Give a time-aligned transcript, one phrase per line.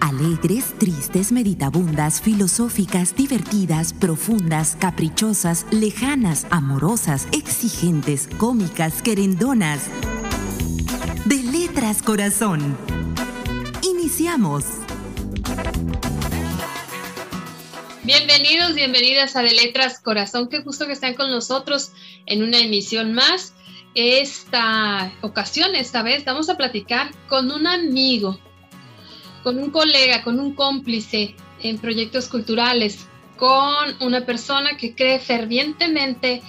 [0.00, 9.80] Alegres, tristes, meditabundas, filosóficas, divertidas, profundas, caprichosas, lejanas, amorosas, exigentes, cómicas, querendonas.
[11.24, 12.76] De letras corazón.
[13.82, 14.64] Iniciamos.
[18.04, 20.50] Bienvenidos, bienvenidas a De Letras Corazón.
[20.50, 21.92] Qué gusto que están con nosotros
[22.26, 23.53] en una emisión más.
[23.94, 28.38] Esta ocasión, esta vez, vamos a platicar con un amigo,
[29.44, 36.42] con un colega, con un cómplice en proyectos culturales, con una persona que cree fervientemente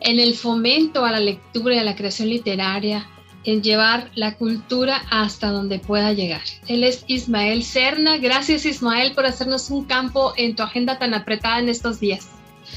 [0.00, 3.08] en el fomento a la lectura y a la creación literaria,
[3.44, 6.42] en llevar la cultura hasta donde pueda llegar.
[6.66, 8.18] Él es Ismael Serna.
[8.18, 12.28] Gracias Ismael por hacernos un campo en tu agenda tan apretada en estos días.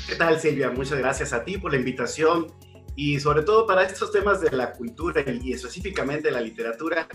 [0.07, 0.69] ¿Qué tal Silvia?
[0.69, 2.47] Muchas gracias a ti por la invitación
[3.01, 7.07] y sobre todo para estos temas de la cultura y específicamente la literatura.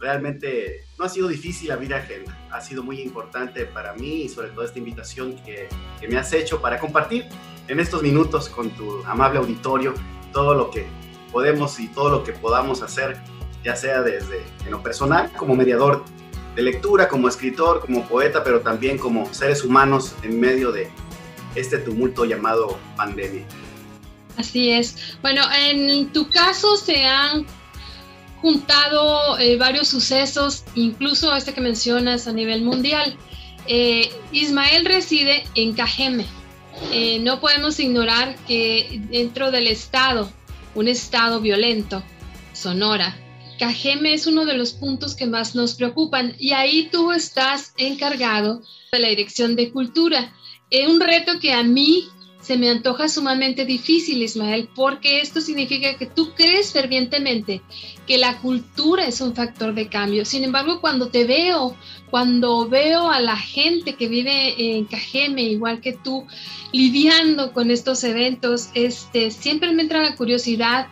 [0.00, 4.48] Realmente no ha sido difícil abrir agenda, ha sido muy importante para mí y sobre
[4.48, 5.68] todo esta invitación que,
[6.00, 7.26] que me has hecho para compartir
[7.68, 9.94] en estos minutos con tu amable auditorio
[10.32, 10.86] todo lo que
[11.30, 13.16] podemos y todo lo que podamos hacer,
[13.62, 16.02] ya sea desde en lo personal, como mediador
[16.56, 20.90] de lectura, como escritor, como poeta, pero también como seres humanos en medio de
[21.54, 23.46] este tumulto llamado pandemia.
[24.36, 25.16] Así es.
[25.20, 27.46] Bueno, en tu caso se han
[28.40, 33.16] juntado eh, varios sucesos, incluso este que mencionas a nivel mundial.
[33.66, 36.26] Eh, Ismael reside en Cajeme.
[36.90, 40.32] Eh, no podemos ignorar que dentro del Estado
[40.74, 42.02] un estado violento,
[42.52, 43.16] Sonora.
[43.58, 48.62] Cajeme es uno de los puntos que más nos preocupan y ahí tú estás encargado
[48.90, 50.34] de la Dirección de Cultura.
[50.70, 52.08] Es un reto que a mí
[52.42, 57.62] se me antoja sumamente difícil, Ismael, porque esto significa que tú crees fervientemente
[58.06, 60.24] que la cultura es un factor de cambio.
[60.24, 61.76] Sin embargo, cuando te veo,
[62.10, 66.26] cuando veo a la gente que vive en Cajeme, igual que tú,
[66.72, 70.88] lidiando con estos eventos, este, siempre me entra la curiosidad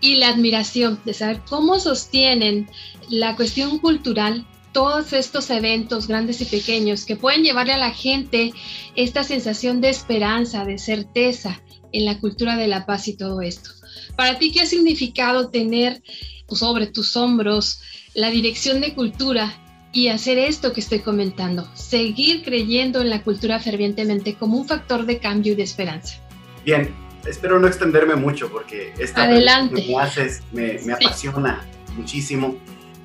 [0.00, 2.70] y la admiración de saber cómo sostienen
[3.08, 8.52] la cuestión cultural todos estos eventos grandes y pequeños que pueden llevarle a la gente
[8.96, 11.62] esta sensación de esperanza, de certeza
[11.92, 13.70] en la cultura de la paz y todo esto.
[14.16, 16.02] Para ti, ¿qué ha significado tener
[16.48, 17.80] sobre tus hombros
[18.14, 19.54] la dirección de cultura
[19.92, 21.68] y hacer esto que estoy comentando?
[21.74, 26.18] Seguir creyendo en la cultura fervientemente como un factor de cambio y de esperanza.
[26.64, 26.92] Bien,
[27.24, 29.86] espero no extenderme mucho porque esta Adelante.
[29.88, 31.64] me haces me, me apasiona
[31.96, 32.56] muchísimo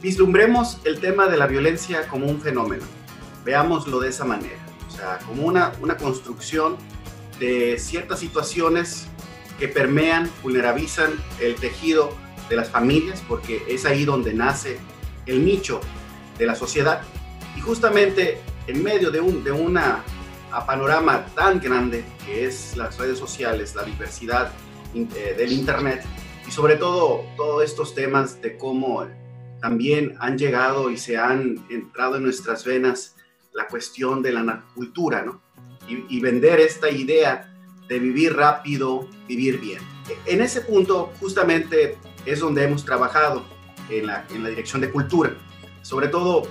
[0.02, 2.84] vislumbremos el tema de la violencia como un fenómeno.
[3.46, 6.78] Veámoslo de esa manera, o sea, como una, una construcción
[7.40, 9.08] de ciertas situaciones
[9.58, 12.14] que permean, vulnerabilizan el tejido
[12.50, 14.80] de las familias, porque es ahí donde nace
[15.26, 15.80] el nicho
[16.38, 17.02] de la sociedad.
[17.56, 20.04] Y justamente en medio de un de una
[20.66, 24.52] panorama tan grande que es las redes sociales, la diversidad
[24.94, 26.04] eh, del Internet
[26.48, 29.06] y sobre todo todos estos temas de cómo
[29.62, 33.16] también han llegado y se han entrado en nuestras venas
[33.54, 35.42] la cuestión de la cultura, ¿no?
[35.88, 37.52] Y, vender esta idea
[37.88, 39.80] de vivir rápido, vivir bien.
[40.28, 41.98] En ese punto justamente
[42.28, 43.44] es donde hemos trabajado
[43.90, 45.36] en la, en la dirección de cultura,
[45.82, 46.44] sobre todo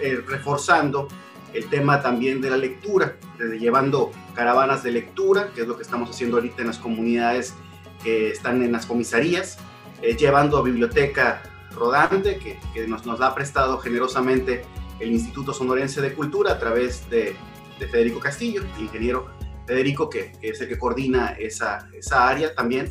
[0.00, 1.08] eh, reforzando
[1.52, 5.82] el tema también de la lectura, desde llevando caravanas de lectura, que es lo que
[5.82, 7.54] estamos haciendo ahorita en las comunidades
[8.02, 9.58] que están en las comisarías,
[10.00, 11.42] eh, llevando a biblioteca
[11.76, 14.64] rodante que, nos, nos ha prestado generosamente
[14.98, 17.36] el Instituto Sonorense de Cultura a través de,
[17.78, 19.26] Federico Castillo, el ingeniero
[19.66, 22.90] Federico, que, es el que coordina esa, esa área también.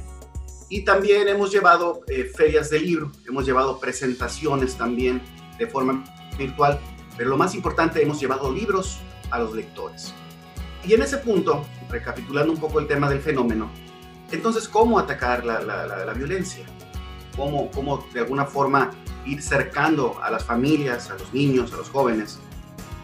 [0.69, 5.22] Y también hemos llevado eh, ferias de libro, hemos llevado presentaciones también
[5.57, 6.03] de forma
[6.38, 6.79] virtual,
[7.17, 9.00] pero lo más importante, hemos llevado libros
[9.31, 10.13] a los lectores.
[10.88, 13.72] Y en ese punto, recapitulando un poco el tema del fenómeno,
[14.31, 16.66] entonces, ¿cómo atacar la, la, la violencia?
[17.35, 18.91] Cómo, cómo de alguna forma
[19.25, 22.40] ir cercando a las familias, a los niños, a los jóvenes.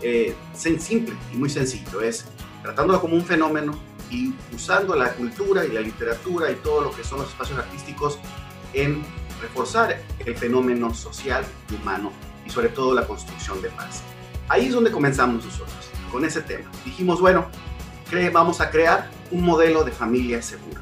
[0.01, 2.25] Eh, simple y muy sencillo, es
[2.63, 3.73] tratándolo como un fenómeno
[4.09, 8.19] y usando la cultura y la literatura y todo lo que son los espacios artísticos
[8.73, 9.03] en
[9.41, 12.11] reforzar el fenómeno social y humano
[12.45, 14.01] y sobre todo la construcción de paz.
[14.49, 16.69] Ahí es donde comenzamos nosotros, con ese tema.
[16.83, 17.47] Dijimos, bueno,
[18.33, 20.81] vamos a crear un modelo de familia segura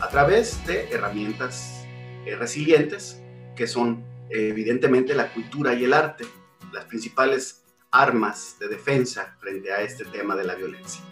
[0.00, 1.81] a través de herramientas
[2.26, 3.22] eh, resilientes,
[3.56, 6.24] que son evidentemente la cultura y el arte,
[6.72, 11.02] las principales armas de defensa frente a este tema de la violencia.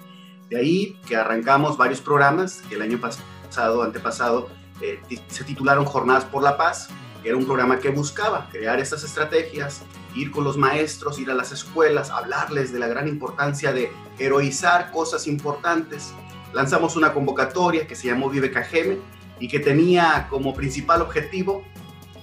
[0.49, 4.49] De ahí que arrancamos varios programas que el año pasado, antepasado,
[4.81, 4.99] eh,
[5.29, 6.89] se titularon Jornadas por la Paz,
[7.23, 9.83] Era un programa que buscaba crear estas estrategias,
[10.15, 14.91] ir con los maestros, ir a las escuelas, hablarles de la gran importancia de heroizar
[14.91, 16.15] cosas importantes.
[16.55, 18.97] Lanzamos una convocatoria que se llamó Vive Cajeme
[19.40, 21.64] y que tenía como principal objetivo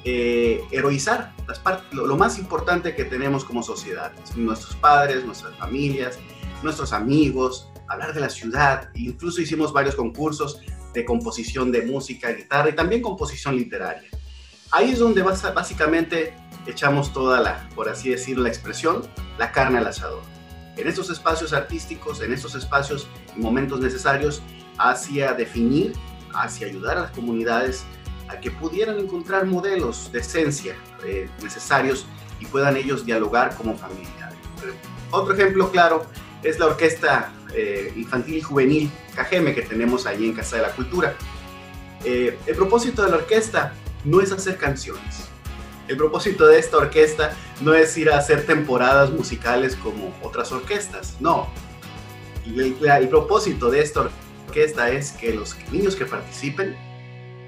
[0.06, 1.62] eh, heroizar las
[1.92, 6.18] lo, lo, más importante que tenemos como sociedad, nuestros padres, nuestras familias,
[6.64, 10.62] nuestros amigos, hablar de la ciudad, incluso hicimos varios concursos
[10.94, 14.10] de composición de música, guitarra y también composición literaria.
[14.72, 16.34] Ahí es donde básicamente
[16.66, 19.02] echamos toda la, por así decirlo, la expresión,
[19.38, 20.22] la carne al asador.
[20.76, 24.42] En estos espacios artísticos, en estos espacios y momentos necesarios
[24.78, 25.94] hacia definir,
[26.42, 27.84] hacia ayudar a las comunidades
[28.30, 30.76] a que pudieran encontrar modelos de esencia
[31.06, 32.06] eh, necesarios
[32.40, 34.32] y puedan ellos dialogar como familia.
[35.12, 36.06] Otro ejemplo claro
[36.44, 40.72] es la Orquesta eh, Infantil y Juvenil Cajeme que tenemos ahí en Casa de la
[40.72, 41.16] Cultura.
[42.04, 43.74] Eh, el propósito de la orquesta
[44.04, 45.28] no es hacer canciones.
[45.88, 47.32] El propósito de esta orquesta
[47.62, 51.48] no es ir a hacer temporadas musicales como otras orquestas, no.
[52.46, 56.76] El, el propósito de esta orquesta es que los niños que participen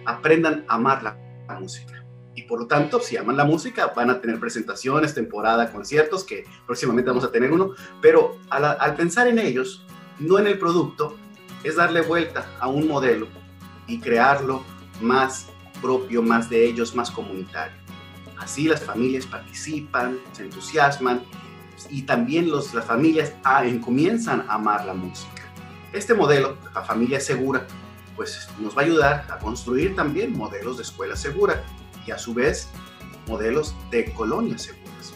[0.05, 1.17] aprendan a amar la,
[1.59, 2.05] música.
[2.35, 6.45] Y por lo tanto, si aman la música, van a tener presentaciones, temporada, conciertos, que
[6.67, 9.83] próximamente vamos a tener uno, pero al, al pensar en ellos,
[10.19, 11.17] no en el producto,
[11.63, 13.27] es darle vuelta a un modelo
[13.87, 14.63] y crearlo
[15.01, 15.47] más
[15.81, 17.75] propio, más de ellos, más comunitario.
[18.37, 21.23] Así las familias participan, se entusiasman
[21.89, 25.38] y también los, las familias ah, comienzan a amar la música.
[25.93, 27.65] Este modelo, la familia segura,
[28.15, 31.63] pues nos va a ayudar a construir también modelos de escuela segura
[32.05, 32.67] y a su vez
[33.27, 35.13] modelos de colonias seguras.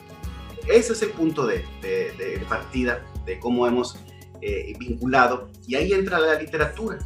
[0.67, 3.99] Ese es el punto de, de, partida de cómo hemos
[4.41, 6.99] eh, vinculado y ahí entra la literatura.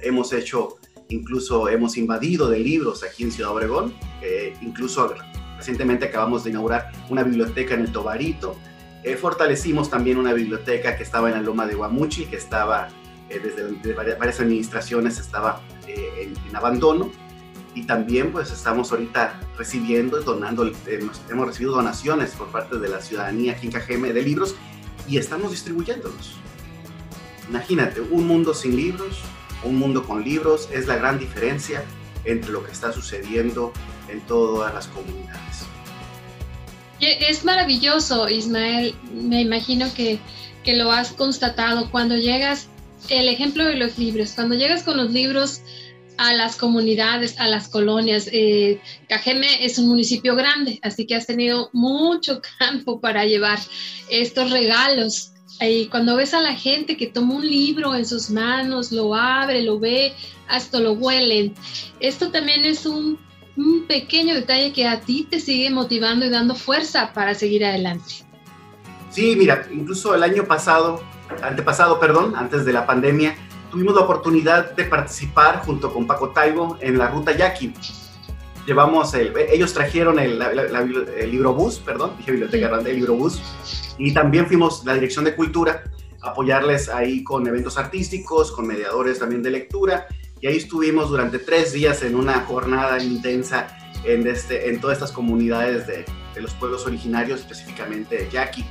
[0.00, 0.76] Hemos hecho
[1.08, 3.92] incluso hemos invadido de libros aquí en Ciudad Obregón,
[4.60, 5.12] incluso
[5.56, 8.56] recientemente acabamos de inaugurar una biblioteca en el Tobarito,
[9.02, 12.88] eh, fortalecimos también una biblioteca que estaba en la Loma de Guamuchi, que estaba
[13.30, 17.10] eh, desde varias, administraciones estaba eh, en, abandono
[17.74, 20.70] y también pues estamos ahorita recibiendo, donando,
[21.30, 24.56] hemos recibido donaciones por parte de la ciudadanía aquí en Cajeme de libros
[25.08, 26.34] y estamos distribuyéndolos.
[27.48, 29.20] Imagínate, un mundo sin libros,
[29.62, 31.84] un mundo con libros es la gran diferencia
[32.24, 33.72] entre lo que está sucediendo
[34.08, 35.66] en todas las comunidades.
[37.00, 38.94] Es maravilloso, Ismael.
[39.12, 40.18] Me imagino que,
[40.64, 41.90] que lo has constatado.
[41.90, 42.68] Cuando llegas,
[43.08, 45.60] el ejemplo de los libros, cuando llegas con los libros
[46.16, 48.28] a las comunidades, a las colonias.
[48.30, 53.58] Eh, Cajeme es un municipio grande, así que has tenido mucho campo para llevar
[54.10, 55.30] estos regalos
[55.60, 59.62] y cuando ves a la gente que toma un libro en sus manos, lo abre,
[59.62, 60.14] lo ve,
[60.48, 61.54] hasta lo huelen,
[62.00, 63.18] esto también es un,
[63.86, 68.24] pequeño detalle que a ti te sigue motivando y dando fuerza para seguir adelante.
[69.10, 71.02] Sí, mira, incluso el año pasado,
[71.42, 73.36] antepasado, perdón, antes de la pandemia,
[73.70, 77.74] tuvimos la oportunidad de participar junto con Paco Taibo en la ruta Yaqui.
[78.66, 83.42] Llevamos el, ellos trajeron el, el libro bus, perdón, dije biblioteca grande, el libro bus,
[83.98, 85.82] y también fuimos la Dirección de Cultura
[86.22, 90.06] a apoyarles ahí con eventos artísticos, con mediadores también de lectura.
[90.40, 95.12] Y ahí estuvimos durante tres días en una jornada intensa en, este, en todas estas
[95.12, 96.04] comunidades de,
[96.34, 98.64] de los pueblos originarios, específicamente de Yaqui.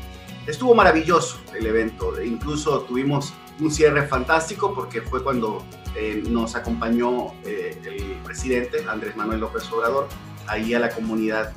[0.50, 5.64] Estuvo maravilloso el evento, incluso tuvimos un cierre fantástico porque fue cuando
[5.96, 10.08] eh, nos acompañó eh, el presidente Andrés Manuel López Obrador
[10.48, 11.54] ahí a la comunidad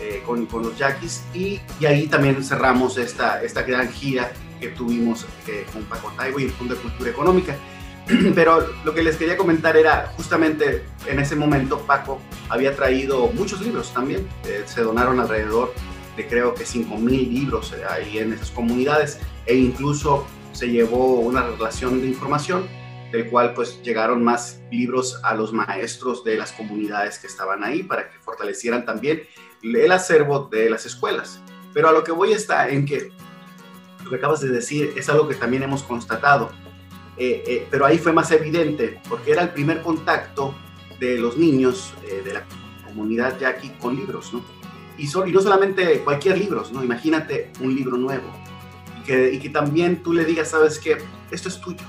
[0.00, 4.68] eh, con, con, los yaquis y, y, ahí también cerramos esta, esta gran gira que
[4.68, 7.56] tuvimos eh, con Paco Taibo y el Fondo de Cultura Económica.
[8.34, 13.62] Pero lo que les quería comentar era justamente en ese momento Paco había traído muchos
[13.62, 14.28] libros también.
[14.44, 15.72] Eh, se donaron alrededor
[16.16, 21.46] de creo que 5 mil libros ahí en esas comunidades e incluso se llevó una
[21.46, 22.66] relación de información
[23.12, 27.82] del cual pues llegaron más libros a los maestros de las comunidades que estaban ahí
[27.82, 29.22] para que fortalecieran también
[29.62, 31.40] el acervo de las escuelas.
[31.72, 33.12] Pero a lo que voy está en que
[34.02, 36.50] lo que acabas de decir es algo que también hemos constatado,
[37.16, 40.54] eh, eh, pero ahí fue más evidente porque era el primer contacto
[41.00, 42.44] de los niños eh, de la
[42.84, 44.44] comunidad yaqui con libros, ¿no?
[44.98, 46.82] Y, no solamente cualquier libro, ¿no?
[46.82, 48.32] Imagínate un libro nuevo
[49.00, 50.98] y que, que también tú le digas, sabes qué,
[51.30, 51.84] esto es tuyo.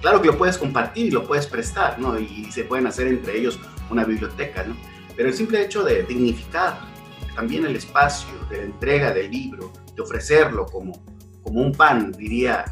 [0.00, 2.18] Claro que lo puedes compartir y lo puedes prestar, ¿no?
[2.18, 3.58] Y se pueden hacer entre ellos
[3.90, 4.76] una biblioteca, ¿no?
[5.16, 6.78] Pero el simple hecho de dignificar
[7.34, 11.02] también el espacio de la entrega del libro, de ofrecerlo como,
[11.42, 12.64] como un pan, diría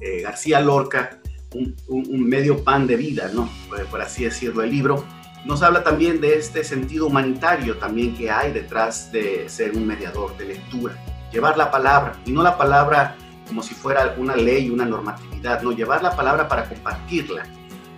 [0.00, 1.18] eh, García Lorca,
[1.54, 3.48] un, medio pan de vida, ¿no?
[3.90, 5.04] Por, así decirlo, el libro,
[5.44, 10.36] nos habla también de este sentido humanitario también que hay detrás de ser un mediador
[10.36, 10.96] de lectura.
[11.32, 13.16] Llevar la palabra, y no la palabra
[13.48, 17.44] como si fuera una ley, una normatividad, no, llevar la palabra para compartirla.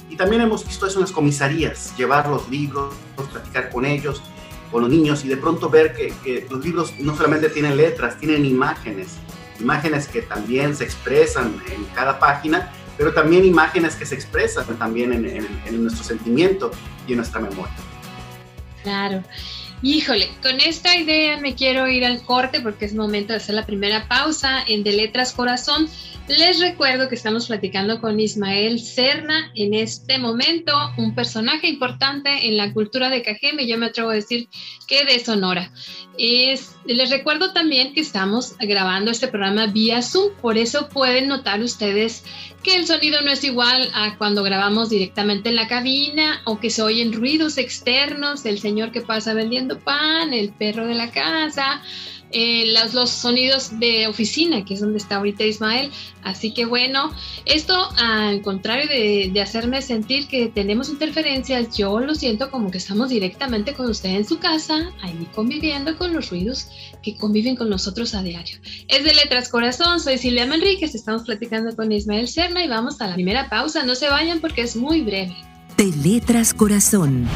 [0.08, 2.94] Y también hemos visto eso en las comisarías, llevar los libros,
[3.32, 4.22] platicar con ellos,
[4.70, 8.18] con los niños y de pronto ver que, que los libros no solamente tienen letras,
[8.18, 9.16] tienen imágenes,
[9.60, 15.12] imágenes que también se expresan en cada página pero también imágenes que se expresan también
[15.12, 16.70] en, nuestro sentimiento
[17.06, 17.74] y en nuestra memoria.
[18.82, 19.22] Claro.
[19.82, 23.66] Híjole, con esta idea me quiero ir al corte porque es momento de hacer la
[23.66, 25.88] primera pausa en De Letras Corazón.
[26.26, 32.56] Les recuerdo que estamos platicando con Ismael Serna en este momento, un personaje importante en
[32.56, 34.48] la cultura de Cajeme, yo me atrevo a decir
[34.88, 35.70] que de Sonora.
[36.16, 41.60] Es, les recuerdo también que estamos grabando este programa vía Zoom, por eso pueden notar
[41.60, 42.24] ustedes
[42.62, 46.70] que el sonido no es igual a cuando grabamos directamente en la cabina o que
[46.70, 51.82] se oyen ruidos externos, el señor que pasa vendiendo pan, el perro de la casa,
[52.30, 55.90] eh, los, los, sonidos de oficina, que es donde está ahorita Ismael.
[56.22, 57.12] Así que bueno,
[57.44, 62.78] esto al contrario de, de, hacerme sentir que tenemos interferencias, yo lo siento como que
[62.78, 66.68] estamos directamente con usted en su casa, ahí conviviendo con los ruidos
[67.02, 68.58] que conviven con nosotros a diario.
[68.88, 73.08] Es de Letras Corazón, soy Silvia Manríquez, estamos platicando con Ismael Serna y vamos a
[73.08, 75.36] la primera pausa, no se vayan porque es muy breve.
[75.76, 77.28] De Letras Corazón.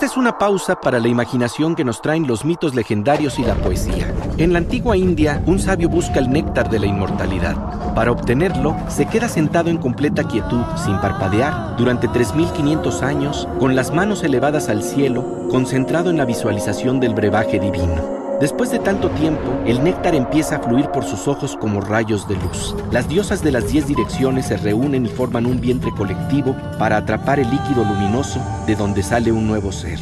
[0.00, 3.54] Esta es una pausa para la imaginación que nos traen los mitos legendarios y la
[3.54, 4.10] poesía.
[4.38, 7.94] En la antigua India, un sabio busca el néctar de la inmortalidad.
[7.94, 13.92] Para obtenerlo, se queda sentado en completa quietud, sin parpadear, durante 3.500 años, con las
[13.92, 18.19] manos elevadas al cielo, concentrado en la visualización del brebaje divino.
[18.40, 22.36] Después de tanto tiempo, el néctar empieza a fluir por sus ojos como rayos de
[22.36, 22.74] luz.
[22.90, 27.38] Las diosas de las diez direcciones se reúnen y forman un vientre colectivo para atrapar
[27.38, 29.98] el líquido luminoso de donde sale un nuevo ser,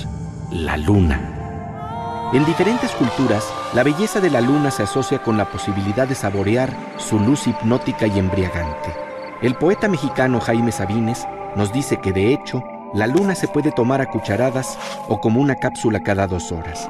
[0.53, 2.31] la luna.
[2.33, 6.71] En diferentes culturas, la belleza de la luna se asocia con la posibilidad de saborear
[6.97, 8.95] su luz hipnótica y embriagante.
[9.43, 11.27] El poeta mexicano Jaime Sabines
[11.57, 12.63] nos dice que de hecho,
[12.95, 14.79] la luna se puede tomar a cucharadas
[15.09, 16.89] o como una cápsula cada dos horas.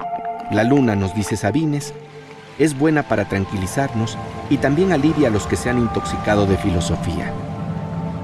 [0.50, 1.92] La luna, nos dice Sabines,
[2.58, 4.16] es buena para tranquilizarnos
[4.48, 7.32] y también alivia a los que se han intoxicado de filosofía.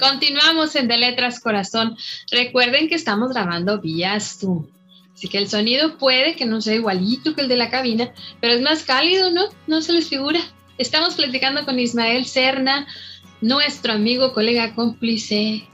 [0.00, 1.98] Continuamos en De Letras Corazón.
[2.30, 4.79] Recuerden que estamos grabando vía Zoom.
[5.20, 8.10] Así que el sonido puede que no sea igualito que el de la cabina,
[8.40, 9.42] pero es más cálido, ¿no?
[9.66, 10.40] No se les figura.
[10.78, 12.86] Estamos platicando con Ismael Serna,
[13.42, 15.68] nuestro amigo, colega, cómplice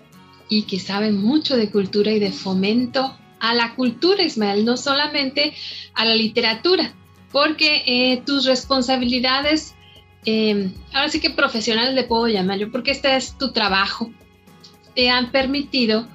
[0.48, 5.54] y que sabe mucho de cultura y de fomento a la cultura, Ismael, no solamente
[5.94, 6.92] a la literatura,
[7.30, 9.76] porque eh, tus responsabilidades,
[10.24, 14.10] eh, ahora sí que profesionales le puedo llamar yo, porque este es tu trabajo,
[14.96, 16.08] te han permitido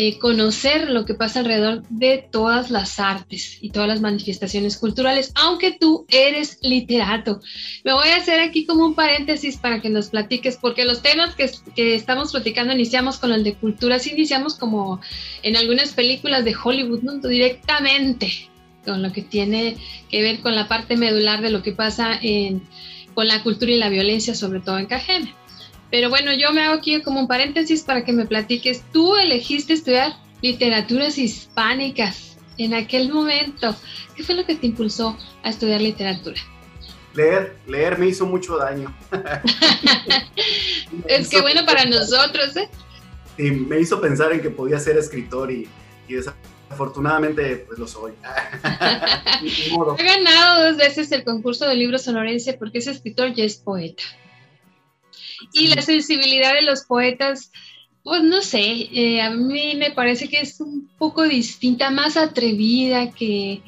[0.00, 5.32] eh, conocer lo que pasa alrededor de todas las artes y todas las manifestaciones culturales,
[5.34, 7.40] aunque tú eres literato.
[7.82, 11.34] Me voy a hacer aquí como un paréntesis para que nos platiques, porque los temas
[11.34, 15.00] que, que estamos platicando iniciamos con el de culturas, iniciamos como
[15.42, 17.14] en algunas películas de Hollywood, ¿no?
[17.14, 18.48] directamente
[18.84, 19.78] con lo que tiene
[20.08, 22.62] que ver con la parte medular de lo que pasa en,
[23.14, 25.34] con la cultura y la violencia, sobre todo en Cajeme.
[25.90, 28.84] Pero bueno, yo me hago aquí como un paréntesis para que me platiques.
[28.92, 33.74] Tú elegiste estudiar literaturas hispánicas en aquel momento.
[34.14, 36.40] ¿Qué fue lo que te impulsó a estudiar literatura?
[37.14, 38.94] Leer, leer me hizo mucho daño.
[41.06, 42.68] es que bueno para nosotros, ¿eh?
[43.36, 45.68] Sí, me hizo pensar en que podía ser escritor y,
[46.08, 48.12] desafortunadamente pues lo soy.
[49.98, 54.02] He ganado dos veces el concurso de libros sonorense porque ese escritor ya es poeta.
[55.52, 57.52] Y la sensibilidad de los poetas,
[58.02, 63.10] pues no sé, eh, a mí me parece que es un poco distinta, más atrevida
[63.12, 63.62] que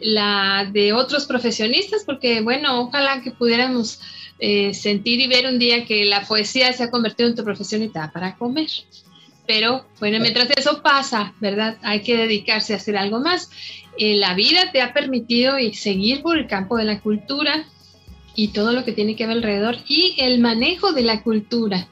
[0.00, 4.00] la de otros profesionistas, porque bueno, ojalá que pudiéramos
[4.38, 7.82] eh, sentir y ver un día que la poesía se ha convertido en tu profesión
[7.82, 8.68] y te da para comer.
[9.46, 11.76] Pero bueno, mientras eso pasa, ¿verdad?
[11.82, 13.50] Hay que dedicarse a hacer algo más.
[13.98, 17.66] Eh, la vida te ha permitido y seguir por el campo de la cultura
[18.34, 21.88] y todo lo que tiene que ver alrededor y el manejo de la cultura.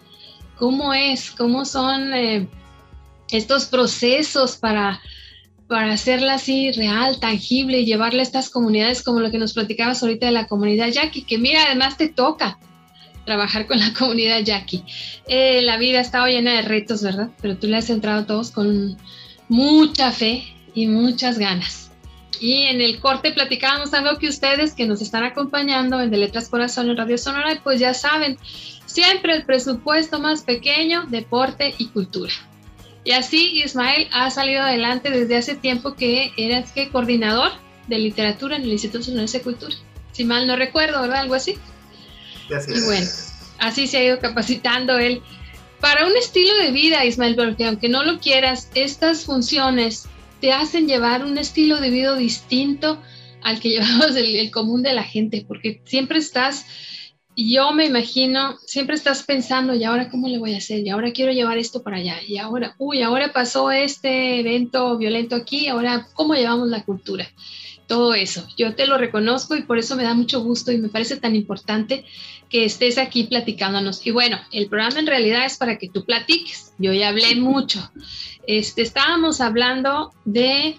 [0.57, 1.31] ¿Cómo es?
[1.31, 2.49] ¿Cómo son eh,
[3.31, 5.01] estos procesos para,
[5.69, 10.03] para hacerla así real, tangible y llevarla a estas comunidades como lo que nos platicabas
[10.03, 11.23] ahorita de la comunidad Jackie?
[11.23, 12.59] Que mira, además te toca
[13.25, 14.85] trabajar con la comunidad Jackie.
[15.29, 17.31] Eh, la vida ha estado llena de retos, ¿verdad?
[17.41, 18.97] Pero tú le has entrado a todos con
[19.49, 20.45] mucha fe
[20.75, 21.90] y muchas ganas.
[22.39, 26.49] Y en el corte platicábamos algo que ustedes que nos están acompañando en De Letras
[26.49, 28.39] Corazón en Radio Sonora, pues ya saben,
[28.87, 32.33] siempre el presupuesto más pequeño, deporte y cultura.
[33.05, 37.53] Y así Ismael ha salido adelante desde hace tiempo que eras que coordinador
[37.89, 39.75] de literatura en el Instituto Nacional de Cultura.
[40.13, 41.21] Si mal no recuerdo, ¿verdad?
[41.21, 41.57] Algo así.
[42.49, 43.07] Y bueno,
[43.59, 45.23] así se ha ido capacitando él
[45.81, 50.09] para un estilo de vida, Ismael, porque aunque no lo quieras, estas funciones
[50.41, 53.01] te hacen llevar un estilo de vida distinto
[53.43, 56.67] al que llevamos el, común de la gente, porque siempre estás,
[57.37, 60.81] yo me imagino, siempre estás pensando, ¿y ahora cómo le voy a hacer?
[60.81, 65.37] Y ahora quiero llevar esto para allá, y ahora, uy, ahora pasó este evento violento
[65.37, 67.29] aquí, ahora, ¿cómo llevamos la cultura?
[67.91, 68.47] Todo eso.
[68.57, 71.35] Yo te lo reconozco y por eso me da mucho gusto y me parece tan
[71.35, 72.05] importante
[72.49, 74.07] que estés aquí platicándonos.
[74.07, 76.73] Y bueno, el programa en realidad es para que tú platiques.
[76.79, 77.91] Yo ya hablé mucho.
[78.47, 80.79] Este, estábamos hablando de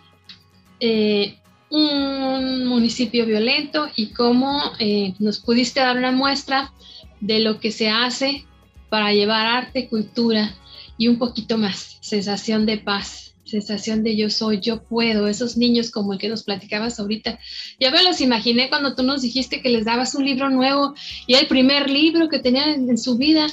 [0.79, 1.37] eh,
[1.69, 6.71] un municipio violento y cómo eh, nos pudiste dar una muestra
[7.19, 8.45] de lo que se hace
[8.87, 10.55] para llevar arte, cultura
[10.97, 15.91] y un poquito más, sensación de paz sensación de yo soy, yo puedo, esos niños
[15.91, 17.39] como el que nos platicabas ahorita.
[17.79, 20.95] Ya me los imaginé cuando tú nos dijiste que les dabas un libro nuevo
[21.27, 23.47] y el primer libro que tenían en, su vida,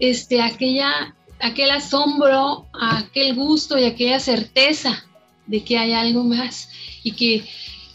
[0.00, 5.06] este, aquella, aquel asombro, aquel gusto y aquella certeza
[5.46, 6.68] de que hay algo más
[7.02, 7.44] y que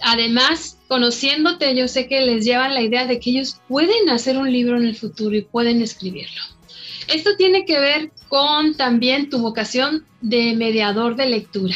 [0.01, 4.51] además conociéndote yo sé que les llevan la idea de que ellos pueden hacer un
[4.51, 6.41] libro en el futuro y pueden escribirlo.
[7.07, 11.75] Esto tiene que ver con también tu vocación de mediador de lectura.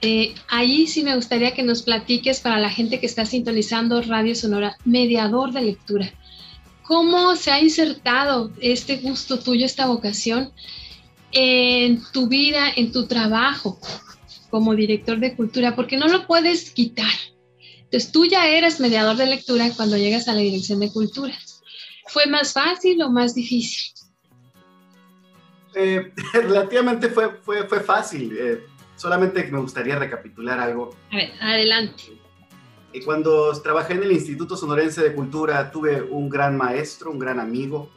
[0.00, 4.34] Eh, ahí sí me gustaría que nos platiques para la gente que está sintonizando Radio
[4.34, 6.14] Sonora, mediador de lectura.
[6.82, 10.50] ¿Cómo se ha insertado este gusto tuyo, esta vocación
[11.30, 13.78] en tu vida, en tu trabajo
[14.48, 15.76] como director de cultura?
[15.76, 17.12] Porque no lo puedes quitar.
[17.82, 21.38] Entonces tú ya eres mediador de lectura cuando llegas a la dirección de cultura.
[22.06, 23.99] ¿Fue más fácil o más difícil?
[25.74, 28.36] Eh, relativamente fue, fue, fue fácil.
[28.38, 28.64] Eh,
[28.96, 30.90] solamente me gustaría recapitular algo.
[31.10, 32.04] A ver, adelante.
[33.04, 37.88] Cuando trabajé en el Instituto Sonorense de Cultura, tuve un gran maestro, un gran amigo,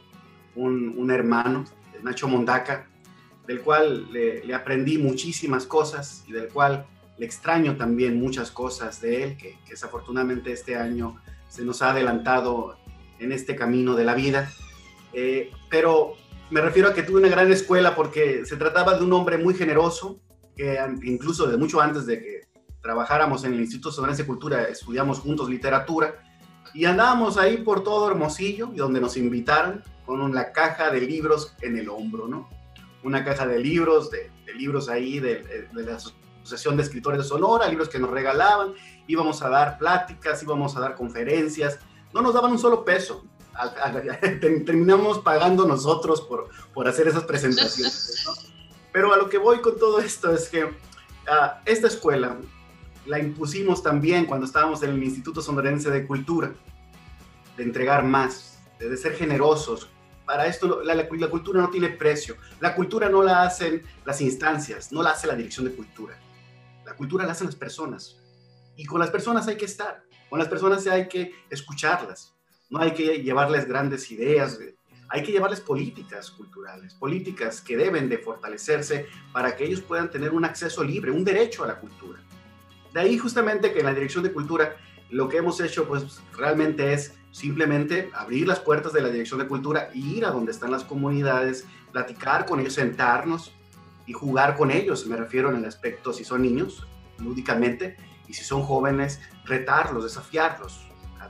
[0.54, 1.64] un, un hermano,
[2.02, 2.88] Nacho Mondaca,
[3.46, 6.86] del cual le, le, aprendí muchísimas cosas y del cual
[7.18, 11.90] le extraño también muchas cosas de él, que, que desafortunadamente este año se nos ha
[11.90, 12.76] adelantado
[13.18, 14.50] en este camino de la vida.
[15.12, 16.16] Eh, pero
[16.50, 19.54] me refiero a que tuve una gran escuela porque se trataba de un hombre muy
[19.54, 20.20] generoso,
[20.56, 22.40] que incluso de mucho antes de que
[22.80, 26.16] trabajáramos en el Instituto Sonorense de Cultura, estudiamos juntos literatura
[26.74, 31.54] y andábamos ahí por todo Hermosillo y donde nos invitaron con la caja de libros
[31.62, 32.48] en el hombro, ¿no?
[33.02, 37.68] Una caja de libros, de, libros ahí de, de, la Asociación de Escritores de Sonora,
[37.68, 38.74] libros que nos regalaban,
[39.06, 41.78] íbamos a dar pláticas, íbamos a dar conferencias,
[42.12, 43.24] no nos daban un solo peso,
[44.40, 48.26] terminamos pagando nosotros por, por hacer esas presentaciones.
[48.92, 50.70] Pero a lo que voy con todo esto es que uh,
[51.64, 52.36] esta escuela
[53.06, 56.52] la impusimos también cuando estábamos en el Instituto Sonorense de Cultura,
[57.56, 59.88] de entregar más, de, ser generosos.
[60.24, 62.36] Para esto la, la, la cultura no tiene precio.
[62.60, 66.18] La cultura no la hacen las instancias, no la hace la dirección de cultura.
[66.84, 68.16] La cultura la hacen las personas.
[68.76, 72.33] Y con las personas hay que estar, con las personas hay que escucharlas
[72.74, 74.58] no hay que llevarles grandes ideas,
[75.08, 80.32] hay que llevarles políticas culturales, políticas que deben de fortalecerse para que ellos puedan tener
[80.32, 82.18] un acceso libre, un derecho a la cultura.
[82.92, 84.74] De ahí justamente que en la Dirección de Cultura
[85.10, 89.46] lo que hemos hecho pues realmente es simplemente abrir las puertas de la Dirección de
[89.46, 93.52] Cultura ir a donde están las comunidades, platicar con ellos, sentarnos
[94.04, 95.06] y jugar con ellos.
[95.06, 96.84] Me refiero en el aspecto si son niños,
[97.20, 100.84] lúdicamente, y si son jóvenes, retarlos, desafiarlos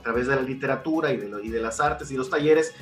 [0.05, 2.73] través de la literatura y de, y de las artes y los talleres,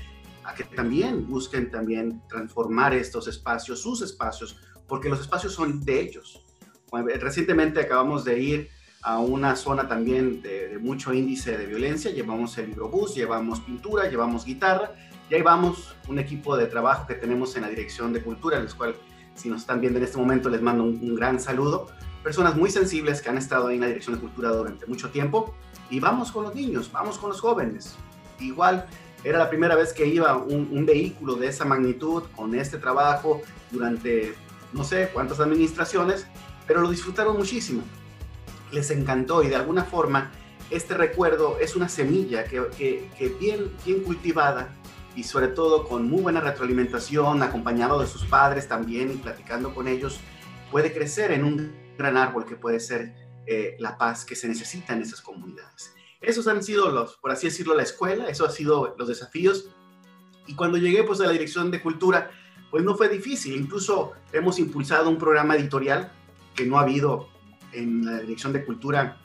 [0.43, 4.57] a que también busquen también transformar estos espacios, sus espacios,
[4.89, 6.43] porque los espacios son de ellos.
[6.91, 8.69] Recientemente acabamos de ir
[9.03, 12.11] a una zona también de, mucho índice de violencia.
[12.11, 14.91] Llevamos el libro bus, llevamos pintura, llevamos guitarra
[15.29, 18.63] y ahí vamos un equipo de trabajo que tenemos en la Dirección de Cultura, en
[18.63, 18.95] el cual
[19.33, 21.87] si nos están viendo en este momento les mando un, gran saludo.
[22.21, 25.55] Personas muy sensibles que han estado ahí en la Dirección de Cultura durante mucho tiempo
[25.89, 27.95] y vamos con los niños, vamos con los jóvenes.
[28.39, 28.87] Igual
[29.23, 33.41] era la primera vez que iba un, vehículo de esa magnitud con este trabajo
[33.71, 34.35] durante
[34.73, 36.27] no sé cuántas administraciones,
[36.67, 37.83] pero lo disfrutaron muchísimo
[38.73, 40.31] les encantó y de alguna forma
[40.69, 44.73] este recuerdo es una semilla que, bien, bien cultivada
[45.15, 49.87] y sobre todo con muy buena retroalimentación, acompañado de sus padres también y platicando con
[49.87, 50.19] ellos,
[50.71, 53.13] puede crecer en un gran árbol que puede ser
[53.45, 55.93] eh, la paz que se necesita en esas comunidades.
[56.21, 59.69] Esos han sido los, por así decirlo, la escuela, eso ha sido los desafíos.
[60.47, 62.31] Y cuando llegué pues a la dirección de cultura,
[62.71, 66.11] pues no fue difícil, incluso hemos impulsado un programa editorial
[66.55, 67.29] que no ha habido
[67.71, 69.17] en la Dirección de Cultura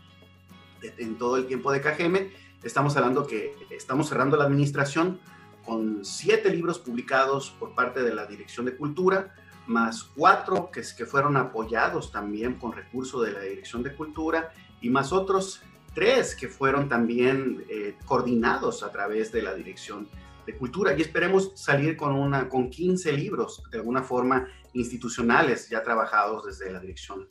[0.83, 2.31] en todo el tiempo de KGM.
[2.63, 5.21] Estamos hablando que estamos cerrando la administración
[5.65, 9.35] con siete libros publicados por parte de la Dirección de Cultura,
[9.69, 14.91] más cuatro que, que fueron apoyados también con recursos de la Dirección de Cultura y
[14.91, 15.63] más otros
[15.95, 20.09] tres que fueron también eh, coordinados a través de la Dirección
[20.47, 20.95] de Cultura.
[20.97, 26.71] Y esperemos salir con, una, con 15 libros de alguna forma institucionales ya trabajados desde
[26.73, 27.29] la Dirección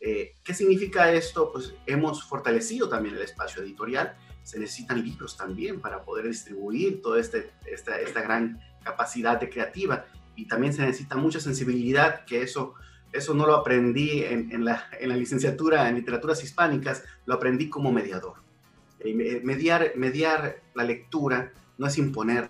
[0.00, 1.52] eh, ¿Qué significa esto?
[1.52, 4.16] Pues hemos fortalecido también el espacio editorial.
[4.42, 10.06] Se necesitan libros también para poder distribuir toda este, esta, esta gran capacidad de creativa
[10.40, 12.74] y también se necesita mucha sensibilidad, que eso,
[13.12, 17.92] eso no lo aprendí en, la, en la, licenciatura en literaturas hispánicas, lo aprendí como
[17.92, 18.36] mediador.
[19.00, 22.48] Eh, mediar, mediar la lectura no es imponer,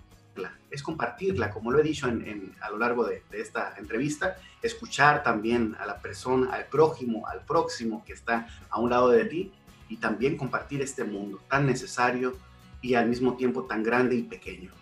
[0.71, 5.77] es compartirla, como lo he dicho en, a lo largo de, esta entrevista, escuchar también
[5.81, 9.53] a la persona, al prójimo, al próximo que está a un lado de ti
[9.89, 12.37] y también compartir este mundo tan necesario
[12.83, 14.80] y al mismo tiempo tan grande y pequeño.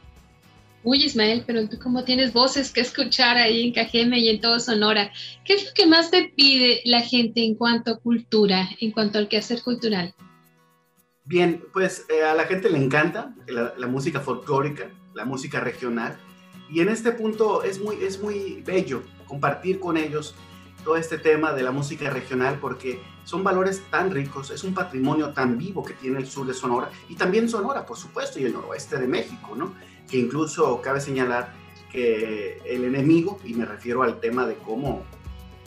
[0.90, 4.58] Uy, Ismael, pero tú cómo tienes voces que escuchar ahí en Cajeme y en todo
[4.58, 5.12] Sonora.
[5.44, 9.18] ¿Qué es lo que más te pide la gente en cuanto a cultura, en cuanto
[9.18, 10.14] al quehacer cultural?
[11.26, 16.16] Bien, pues eh, a la gente le encanta la música folclórica, la música regional.
[16.70, 20.34] Y en este punto es muy, es muy bello compartir con ellos
[20.84, 25.34] todo este tema de la música regional porque son valores tan ricos, es un patrimonio
[25.34, 28.54] tan vivo que tiene el sur de Sonora y también Sonora, por supuesto, y el
[28.54, 29.74] noroeste de México, ¿no?
[30.08, 31.52] Que incluso cabe señalar
[31.92, 35.04] que el enemigo, y me refiero al tema de cómo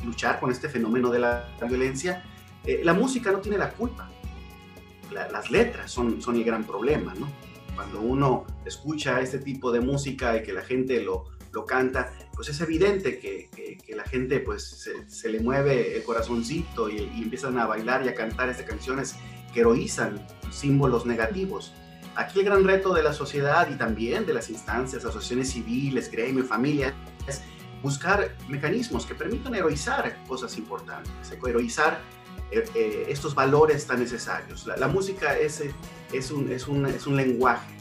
[0.03, 2.23] luchar con este fenómeno de la violencia,
[2.63, 4.09] eh, la música no tiene la culpa,
[5.11, 7.27] las letras son, son el gran problema, ¿no?
[7.75, 12.49] cuando uno escucha este tipo de música y que la gente lo, lo canta, pues
[12.49, 17.65] es evidente que, que, la gente pues se, le mueve el corazoncito y, empiezan a
[17.65, 19.15] bailar y a cantar estas canciones
[19.53, 21.73] que heroizan símbolos negativos.
[22.15, 26.43] Aquí el gran reto de la sociedad y también de las instancias, asociaciones civiles, gremio,
[26.43, 26.93] familia,
[27.27, 27.41] es
[27.81, 32.01] buscar mecanismos que permitan heroizar cosas importantes, heroizar
[32.51, 34.67] eh, eh, estos valores tan necesarios.
[34.67, 35.63] La, música es,
[36.11, 37.73] es, un, es, un, es un lenguaje,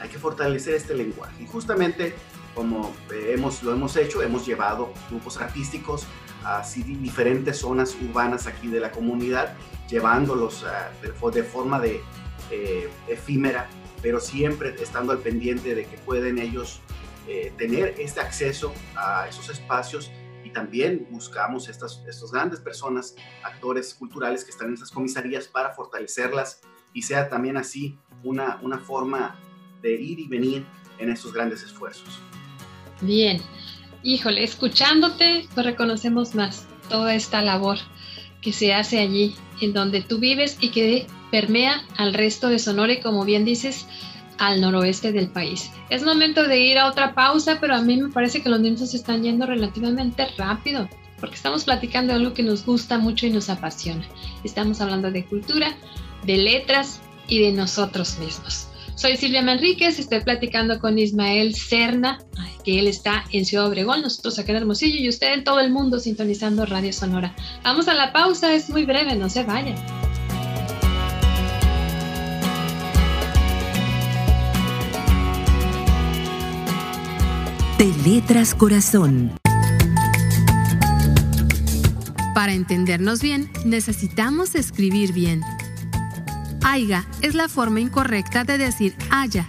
[0.00, 1.42] hay que fortalecer este lenguaje.
[1.42, 2.14] Y justamente
[2.54, 6.06] como hemos, lo hemos hecho, hemos llevado grupos artísticos
[6.44, 9.54] a diferentes zonas urbanas aquí de la comunidad,
[9.88, 10.64] llevándolos
[11.02, 12.02] de, forma de,
[12.50, 13.68] eh, efímera,
[14.02, 16.80] pero siempre estando al pendiente de que pueden ellos
[17.56, 20.10] tener este acceso a esos espacios.
[20.42, 25.70] Y también buscamos estas, estas grandes personas, actores culturales que están en esas comisarías para
[25.70, 26.60] fortalecerlas.
[26.92, 29.38] Y sea también así una, una forma
[29.80, 30.66] de ir y venir
[30.98, 32.20] en estos grandes esfuerzos.
[33.00, 33.40] Bien,
[34.02, 37.78] híjole, escuchándote, pues reconocemos más toda esta labor
[38.42, 42.92] que se hace allí, en donde tú vives y que permea al resto de Sonora
[42.92, 43.86] y como bien dices,
[44.38, 45.70] al noroeste del país.
[45.90, 48.94] Es momento de ir a otra pausa, pero a mí me parece que los minutos
[48.94, 50.88] están yendo relativamente rápido,
[51.20, 54.06] porque estamos platicando de algo que nos gusta mucho y nos apasiona.
[54.42, 55.76] Estamos hablando de cultura,
[56.24, 58.66] de letras y de nosotros mismos.
[58.94, 62.18] Soy Silvia Manríquez, estoy platicando con Ismael Cerna,
[62.64, 65.70] que él está en Ciudad Obregón, nosotros acá en Hermosillo y usted en todo el
[65.70, 67.34] mundo sintonizando Radio Sonora.
[67.62, 69.76] Vamos a la pausa, es muy breve, no se vayan.
[78.12, 79.30] Letras Corazón.
[82.34, 85.42] Para entendernos bien, necesitamos escribir bien.
[86.64, 89.46] Aiga es la forma incorrecta de decir haya.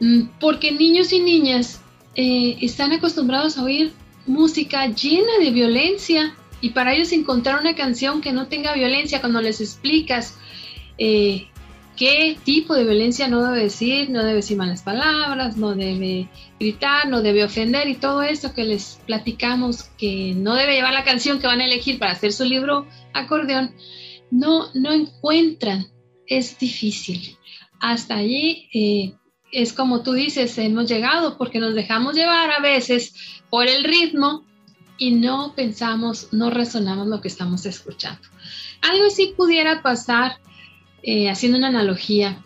[0.00, 1.80] Mm, porque niños y niñas
[2.16, 3.94] eh, están acostumbrados a oír
[4.28, 9.40] música llena de violencia y para ellos encontrar una canción que no tenga violencia cuando
[9.40, 10.36] les explicas
[10.98, 11.48] eh,
[11.96, 17.08] qué tipo de violencia no debe decir, no debe decir malas palabras, no debe gritar,
[17.08, 21.40] no debe ofender y todo eso que les platicamos que no debe llevar la canción
[21.40, 23.74] que van a elegir para hacer su libro acordeón,
[24.30, 25.88] no, no encuentran,
[26.26, 27.36] es difícil.
[27.80, 29.14] Hasta allí eh,
[29.52, 33.14] es como tú dices, hemos llegado porque nos dejamos llevar a veces
[33.50, 34.44] por el ritmo
[34.98, 38.20] y no pensamos, no resonamos lo que estamos escuchando.
[38.82, 40.38] Algo así pudiera pasar,
[41.02, 42.44] eh, haciendo una analogía,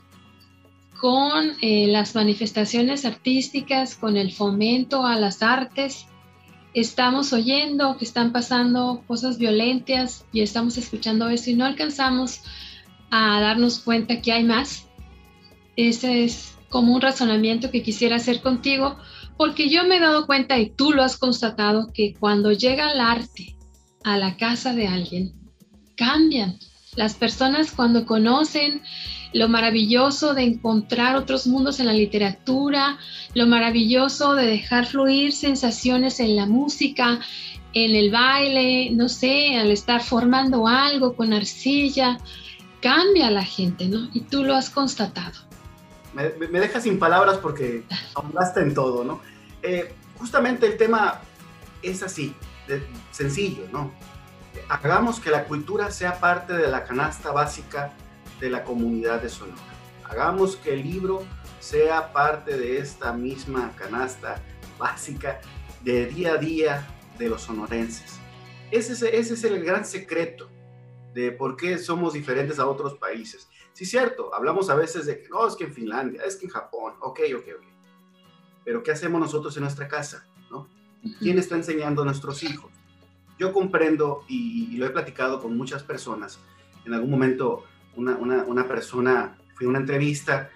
[1.01, 6.07] con eh, las manifestaciones artísticas, con el fomento a las artes.
[6.75, 12.43] Estamos oyendo que están pasando cosas violentas y estamos escuchando eso y no alcanzamos
[13.11, 14.87] a darnos cuenta que hay más.
[15.75, 18.97] Ese es como un razonamiento que quisiera hacer contigo,
[19.37, 23.01] porque yo me he dado cuenta y tú lo has constatado que cuando llega el
[23.01, 23.57] arte
[24.03, 25.33] a la casa de alguien,
[25.97, 26.59] cambian.
[26.97, 28.83] Las personas cuando conocen
[29.33, 32.99] lo maravilloso de encontrar otros mundos en la literatura,
[33.35, 37.21] lo maravilloso de dejar fluir sensaciones en la música,
[37.75, 42.19] en el baile, no sé, al estar formando algo con arcilla,
[42.81, 44.11] cambia la gente, ¿no?
[44.13, 45.52] Y tú lo has constatado
[46.13, 49.21] me, deja sin palabras porque ahondaste en todo, ¿no?
[49.63, 51.21] Eh, justamente el tema
[51.83, 52.35] es así,
[53.11, 53.93] sencillo, ¿no?
[54.69, 57.93] Hagamos que la cultura sea parte de la canasta básica
[58.41, 59.61] de la comunidad de Sonora.
[60.05, 61.23] Hagamos que el libro
[61.61, 64.41] sea parte de esta misma canasta
[64.79, 65.41] básica
[65.83, 66.87] de día a día
[67.19, 68.19] de los sonorenses.
[68.71, 70.49] Ese es, ese es el gran secreto
[71.15, 73.49] de por qué somos diferentes a otros países.
[73.73, 76.53] Sí, cierto, hablamos a veces de que no, es que en Finlandia, es que en
[76.53, 77.67] Japón, ok, ok, ok.
[78.65, 80.27] Pero ¿qué hacemos nosotros en nuestra casa?
[80.51, 80.69] ¿no?
[81.19, 82.71] ¿Quién está enseñando a nuestros hijos?
[83.39, 86.39] Yo comprendo y, lo he platicado con muchas personas.
[86.85, 87.65] En algún momento
[87.97, 90.51] una, una, una persona, fui a una entrevista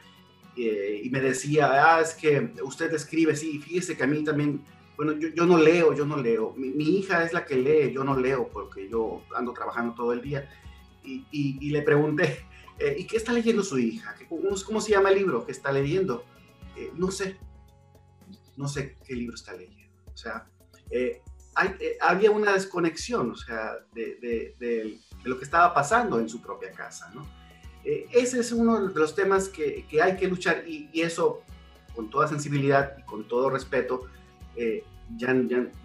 [0.56, 4.64] eh, y me decía, ah, es que usted escribe, sí, fíjese que a mí también,
[4.96, 6.52] bueno, yo, yo no leo, yo no leo.
[6.56, 10.12] Mi, mi, hija es la que lee, yo no leo porque yo ando trabajando todo
[10.12, 10.48] el día.
[11.02, 12.46] Y, y, y le pregunté,
[12.78, 14.14] eh, ¿Y qué está leyendo su hija?
[14.28, 16.24] ¿Cómo, se llama el libro que está leyendo?
[16.76, 17.38] Eh, no sé.
[18.56, 20.02] No sé qué libro está leyendo.
[20.12, 20.46] O sea,
[20.90, 21.22] eh,
[22.00, 27.26] había una desconexión, o sea, de, lo que estaba pasando en su propia casa, ¿no?
[27.84, 31.42] ese es uno de los temas que, hay que luchar y, eso,
[31.94, 34.08] con toda sensibilidad y con todo respeto,
[35.16, 35.34] ya,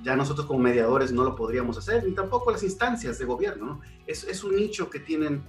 [0.02, 3.82] ya, nosotros como mediadores no lo podríamos hacer, ni tampoco las instancias de gobierno, ¿no?
[4.08, 5.44] Es, es un nicho que tienen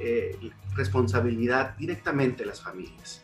[0.00, 0.38] eh,
[0.74, 3.22] responsabilidad directamente las familias.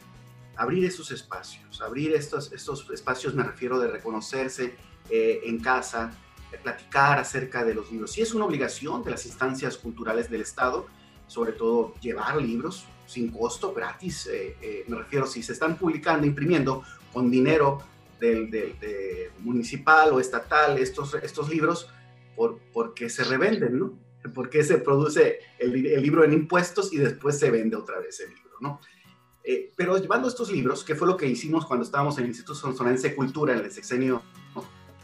[0.57, 4.75] Abrir esos espacios, abrir estos, estos espacios, me refiero de reconocerse
[5.09, 6.13] eh, en casa,
[6.51, 8.13] de platicar acerca de los libros.
[8.13, 10.87] Sí es una obligación de las instancias culturales del Estado,
[11.27, 14.29] sobre todo llevar libros, sin costo, gratis.
[14.33, 16.83] Eh, me refiero, si se están publicando, imprimiendo
[17.13, 17.83] con dinero
[18.19, 18.77] del,
[19.41, 21.89] municipal o estatal estos, estos libros,
[22.35, 24.04] por, porque se revenden, ¿no?
[24.33, 28.57] Porque se produce el, libro en impuestos y después se vende otra vez el libro,
[28.61, 28.81] ¿no?
[29.43, 32.59] Eh, pero llevando estos libros, que fue lo que hicimos cuando estábamos en el Instituto
[32.59, 34.23] Sonsorense de Cultura en el sexenio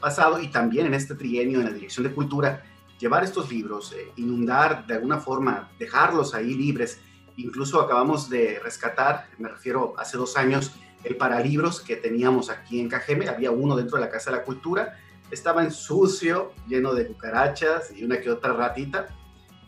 [0.01, 2.65] pasado y también en este trienio en la Dirección de Cultura,
[2.99, 7.01] llevar estos libros, inundar de alguna forma, dejarlos ahí libres
[7.41, 10.73] Incluso acabamos de rescatar, me refiero hace dos años,
[11.05, 13.29] el paralibros que teníamos aquí en Cajeme.
[13.29, 14.99] Había uno dentro de la Casa de la Cultura.
[15.31, 19.09] Estaba en sucio, lleno de cucarachas y una que otra ratita.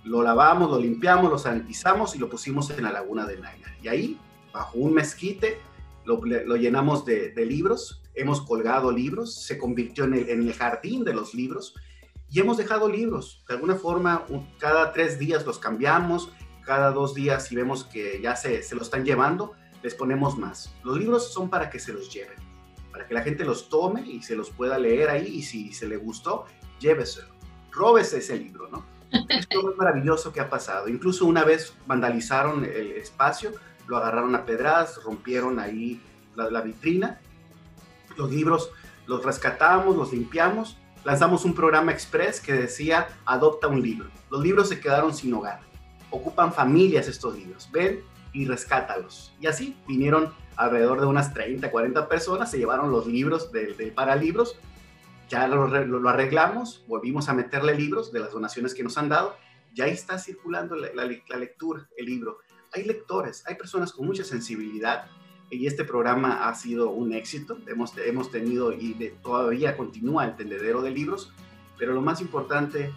[0.04, 3.74] Lo lavamos, lo limpiamos, lo sanitizamos y lo pusimos en la laguna de Naina.
[3.82, 4.18] Y ahí,
[4.52, 5.58] bajo un mezquite,
[6.04, 6.20] lo,
[6.56, 8.02] llenamos de, libros.
[8.14, 9.34] Hemos colgado libros.
[9.34, 11.74] Se convirtió en el, en el jardín de los libros
[12.32, 13.44] y hemos dejado libros.
[13.46, 14.24] De alguna forma,
[14.58, 16.32] cada tres días los cambiamos,
[16.64, 20.74] cada dos días si vemos que ya se, se lo están llevando, les ponemos más.
[20.82, 22.38] Los libros son para que se los lleven,
[22.92, 25.88] para que la gente los tome y se los pueda leer ahí y si se
[25.88, 26.46] le gustó,
[26.78, 27.34] lléveselo.
[27.70, 28.84] Róbese ese libro, ¿no?
[29.28, 30.88] Es lo maravilloso que ha pasado.
[30.88, 33.52] Incluso una vez vandalizaron el espacio,
[33.86, 36.00] lo agarraron a pedradas, rompieron ahí
[36.36, 37.20] la, la vitrina.
[38.16, 38.70] Los libros
[39.06, 44.08] los rescatamos, los limpiamos, lanzamos un programa express que decía adopta un libro.
[44.30, 45.60] Los libros se quedaron sin hogar
[46.12, 47.68] ocupan familias estos libros.
[47.72, 49.34] Ven y rescátalos.
[49.40, 54.16] Y así vinieron alrededor de unas 30, 40 personas, se llevaron los libros del, para
[54.16, 54.56] libros,
[55.28, 59.36] ya lo, arreglamos, volvimos a meterle libros de las donaciones que nos han dado,
[59.74, 62.38] ya está circulando la, la lectura, el libro.
[62.74, 65.06] Hay lectores, hay personas con mucha sensibilidad
[65.52, 67.58] y este programa ha sido un éxito.
[67.66, 71.32] Hemos, hemos tenido y todavía continúa el tendedero de libros,
[71.78, 72.90] pero lo más importante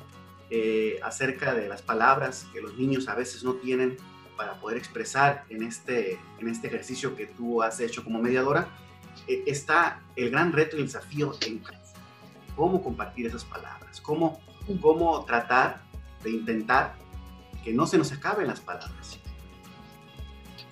[0.50, 3.98] eh, acerca de las palabras que los niños a veces no tienen
[4.36, 8.67] para poder expresar en este, en este ejercicio que tú has hecho como mediadora,
[9.28, 11.62] eh, está el gran reto y el desafío en
[12.56, 14.39] cómo compartir esas palabras, cómo,
[14.82, 15.82] cómo tratar
[16.24, 16.95] de intentar
[17.63, 19.19] que no se nos acaben las palabras.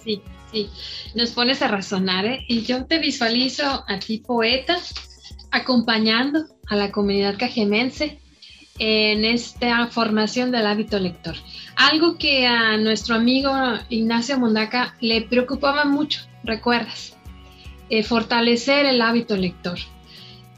[0.04, 0.22] Sí,
[0.52, 0.70] sí,
[1.16, 2.46] nos pones a razonar, ¿eh?
[2.48, 4.78] Y yo te visualizo a ti poeta
[5.52, 8.20] acompañando a la comunidad cajemense
[8.80, 11.36] en esta formación del hábito lector.
[11.76, 13.52] Algo que a nuestro amigo
[13.90, 17.16] Ignacio Mondaca le preocupaba mucho, recuerdas,
[17.90, 19.78] eh, fortalecer el hábito lector.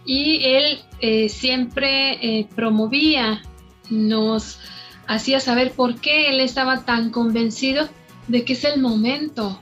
[0.05, 3.41] Y él eh, siempre eh, promovía,
[3.89, 4.59] nos
[5.07, 7.89] hacía saber por qué él estaba tan convencido
[8.27, 9.59] de que es el momento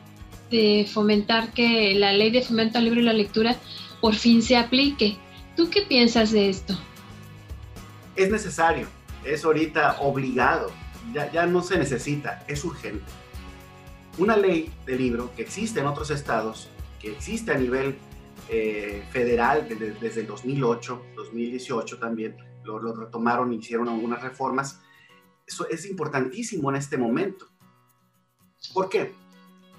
[0.51, 3.55] de fomentar que la ley de fomento al libro y la lectura
[4.01, 5.17] por fin se aplique.
[5.55, 6.77] ¿Tú qué piensas de esto?
[8.15, 8.87] Es necesario,
[9.23, 10.71] es ahorita obligado,
[11.13, 13.05] ya, ya no se necesita, es urgente.
[14.17, 17.97] Una ley de libro que existe en otros estados, que existe a nivel
[18.49, 24.81] eh, federal desde, el 2008, 2018 también, lo, retomaron y hicieron algunas reformas,
[25.45, 27.47] eso es importantísimo en este momento.
[28.73, 29.13] ¿Por qué?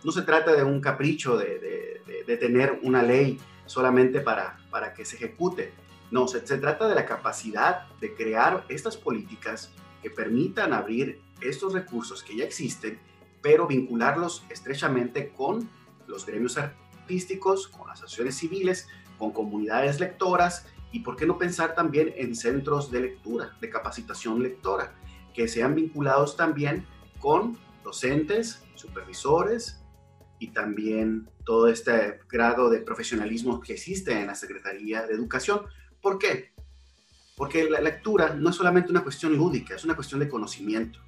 [0.03, 4.93] No se trata de un capricho de, de, de tener una ley solamente para, para
[4.93, 5.73] que se ejecute,
[6.15, 12.23] no, se, trata de la capacidad de crear estas políticas que permitan abrir estos recursos
[12.23, 13.01] que ya existen,
[13.43, 15.69] pero vincularlos estrechamente con
[16.07, 18.87] los gremios artísticos, con asociaciones civiles,
[19.19, 24.41] con comunidades lectoras y por qué no pensar también en centros de lectura, de capacitación
[24.41, 24.95] lectora,
[25.35, 26.87] que sean vinculados también
[27.19, 29.83] con docentes, supervisores
[30.39, 35.63] y también todo este grado de profesionalismo que existe en la Secretaría de Educación,
[36.05, 36.53] ¿Por qué?
[37.35, 40.99] Porque la lectura no es solamente una cuestión lúdica, es una cuestión de conocimiento.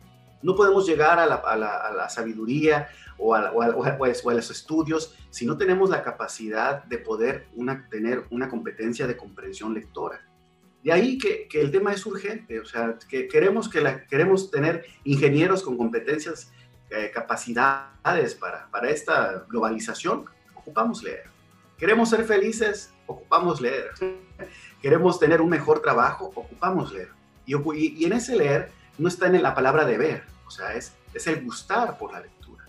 [0.42, 6.82] No podemos llegar a la, sabiduría o a, los estudios si no tenemos la capacidad
[6.85, 7.46] de poder
[7.90, 10.26] tener una competencia de comprensión lectora.
[10.82, 14.87] De ahí que, el tema es urgente, o sea, que queremos, que la, queremos tener
[15.04, 16.50] ingenieros con competencias,
[16.88, 21.24] eh, capacidades para, para esta globalización, ocupamos leer.
[21.76, 23.90] Queremos ser felices, ocupamos leer.
[24.87, 27.09] Queremos tener un mejor trabajo, ocupamos leer.
[27.44, 31.26] Y, en ese leer no está en la palabra de ver, o sea, es, es
[31.26, 32.64] el gustar por la lectura.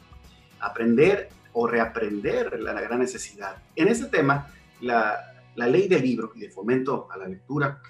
[0.59, 3.57] Aprender o reaprender la, la gran necesidad.
[3.76, 4.47] En este tema,
[4.82, 7.84] la, la ley del libro y de fomento a la lectura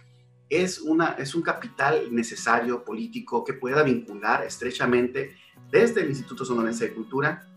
[0.49, 5.38] es, una, es un capital necesario político que pueda vincular estrechamente
[5.71, 7.47] desde el Instituto Sonorense de Cultura,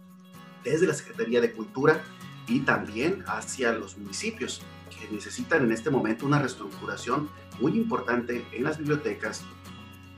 [0.62, 2.00] desde la Secretaría de Cultura
[2.46, 7.30] y también hacia los municipios que necesitan en este momento una reestructuración
[7.60, 9.44] muy importante en las bibliotecas,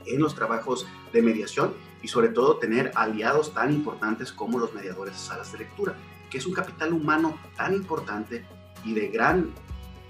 [0.05, 5.13] en los trabajos de mediación y sobre todo tener aliados tan importantes como los mediadores
[5.13, 5.95] de salas de lectura,
[6.29, 8.45] que es un capital humano tan importante
[8.83, 9.53] y de gran,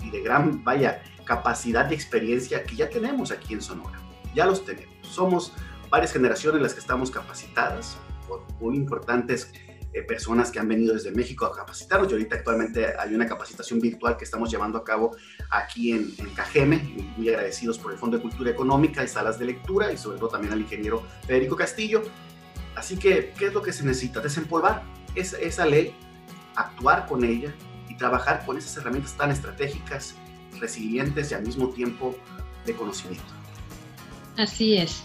[0.01, 3.99] y de gran, vaya, capacidad y experiencia que ya tenemos aquí en Sonora.
[4.33, 4.93] Ya los tenemos.
[5.03, 5.53] Somos
[5.89, 7.97] varias generaciones las que estamos capacitadas
[8.27, 9.53] por muy importantes
[9.93, 12.09] eh, personas que han venido desde México a capacitarnos.
[12.09, 15.15] Y ahorita actualmente hay una capacitación virtual que estamos llevando a cabo
[15.49, 16.77] aquí en, en Cajeme,
[17.17, 20.29] muy agradecidos por el Fondo de Cultura Económica y salas de lectura y sobre todo
[20.29, 22.01] también al ingeniero Federico Castillo.
[22.75, 24.19] Así que, ¿qué es lo que se necesita?
[24.19, 24.83] Desempolvar
[25.15, 25.95] esa, esa ley,
[26.55, 27.53] actuar con ella
[27.87, 30.15] y trabajar con esas herramientas tan estratégicas,
[30.59, 32.15] resilientes y al mismo tiempo
[32.65, 33.23] de conocimiento.
[34.37, 35.03] Así es.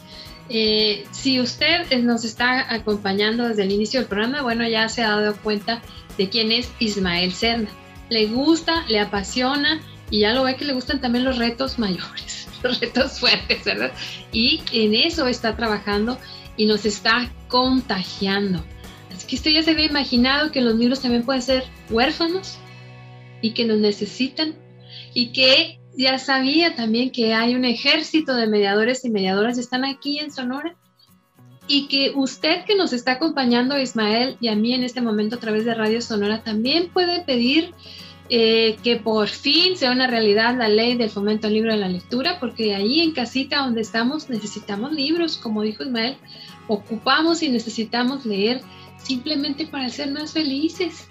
[0.48, 5.10] Eh, si usted nos está acompañando desde el inicio del programa, bueno, ya se ha
[5.10, 5.82] dado cuenta
[6.16, 7.68] de quién es Ismael Serna.
[8.08, 9.80] Le gusta, le apasiona
[10.10, 13.92] y ya lo ve que le gustan también los retos mayores, los retos fuertes, ¿verdad?
[14.32, 16.18] Y en eso está trabajando
[16.56, 18.64] y nos está contagiando.
[19.14, 22.58] Así que usted ya se había imaginado que los libros también pueden ser huérfanos
[23.42, 24.54] y que nos necesitan
[25.14, 29.84] y que ya sabía también que hay un ejército de mediadores y mediadoras que están
[29.84, 30.76] aquí en Sonora
[31.66, 35.40] y que usted que nos está acompañando, Ismael, y a mí en este momento a
[35.40, 37.74] través de Radio Sonora, también puede pedir
[38.30, 41.88] eh, que por fin sea una realidad la ley del fomento al libro de la
[41.88, 46.16] lectura, porque ahí en casita donde estamos necesitamos libros, como dijo Ismael,
[46.68, 48.60] ocupamos y necesitamos leer
[48.98, 51.07] simplemente para ser más felices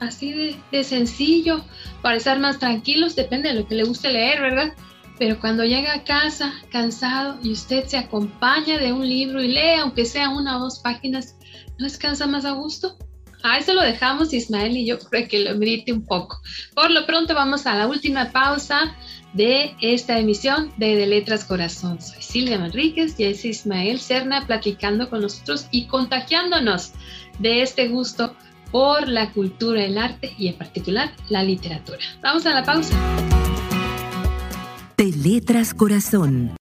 [0.00, 1.64] así de, sencillo,
[2.02, 4.72] para estar más tranquilos, depende de lo que le guste leer, ¿verdad?
[5.18, 9.80] Pero cuando llega a casa cansado y usted se acompaña de un libro y lee,
[9.80, 11.36] aunque sea una o dos páginas,
[11.78, 12.96] ¿no descansa más a gusto?
[13.42, 16.40] A eso lo dejamos Ismael y yo creo que lo medite un poco.
[16.74, 18.96] Por lo pronto vamos a la última pausa
[19.32, 22.00] de esta emisión de De Letras Corazón.
[22.00, 26.92] Soy Silvia Manríquez y es Ismael Serna platicando con nosotros y contagiándonos
[27.38, 28.34] de este gusto
[28.70, 31.98] por la cultura, el arte y en particular la literatura.
[32.22, 32.94] Vamos a la pausa.
[34.96, 36.56] De Letras Corazón.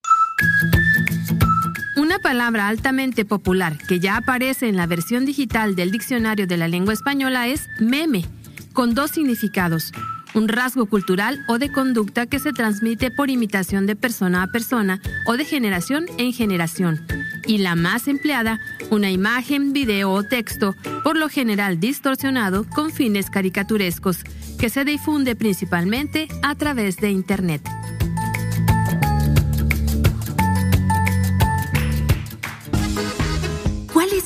[1.98, 6.68] Una palabra altamente popular que ya aparece en la versión digital del Diccionario de la
[6.68, 8.26] Lengua Española es meme,
[8.74, 9.92] con dos significados.
[10.38, 15.02] Un rasgo cultural o de conducta que se transmite por imitación de persona a persona
[15.26, 17.04] o de generación en generación
[17.48, 18.60] y la más empleada,
[18.92, 24.20] una imagen, video o texto, por lo general distorsionado con fines caricaturescos,
[24.60, 27.68] que se difunde principalmente a través de Internet.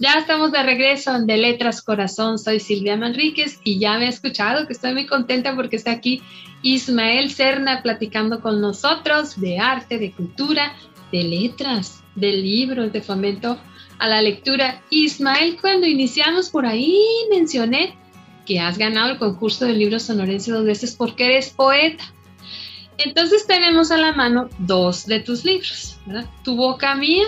[0.00, 2.38] Ya estamos de regreso en de Letras Corazón.
[2.38, 6.22] Soy Silvia Manríquez y ya me he escuchado que estoy muy contenta porque está aquí
[6.62, 10.72] Ismael Serna platicando con nosotros de arte, de cultura,
[11.12, 13.58] de letras, de libros, de fomento
[13.98, 14.80] a la lectura.
[14.88, 16.98] Ismael, cuando iniciamos por ahí
[17.28, 17.94] mencioné
[18.46, 22.04] que has ganado el concurso de libros sonorense dos veces porque eres poeta.
[22.96, 25.98] Entonces tenemos a la mano dos de tus libros.
[26.42, 27.26] Tu boca mía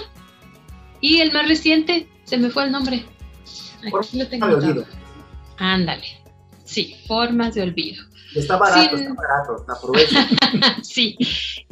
[1.02, 3.04] y el más reciente, se me fue el nombre.
[4.00, 4.46] Aquí lo tengo.
[5.58, 6.06] Ándale.
[6.64, 8.02] Sí, formas de olvido.
[8.34, 10.26] Está barato, está barato, aprovecha.
[10.82, 11.18] sí.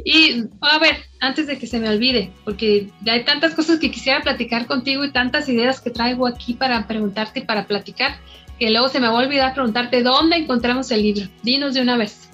[0.04, 4.20] Y a ver, antes de que se me olvide, porque hay tantas cosas que quisiera
[4.20, 8.18] platicar contigo y tantas ideas que traigo aquí para preguntarte y para platicar,
[8.58, 11.26] que luego se me va a olvidar preguntarte dónde encontramos el libro.
[11.42, 12.28] Dinos de una vez.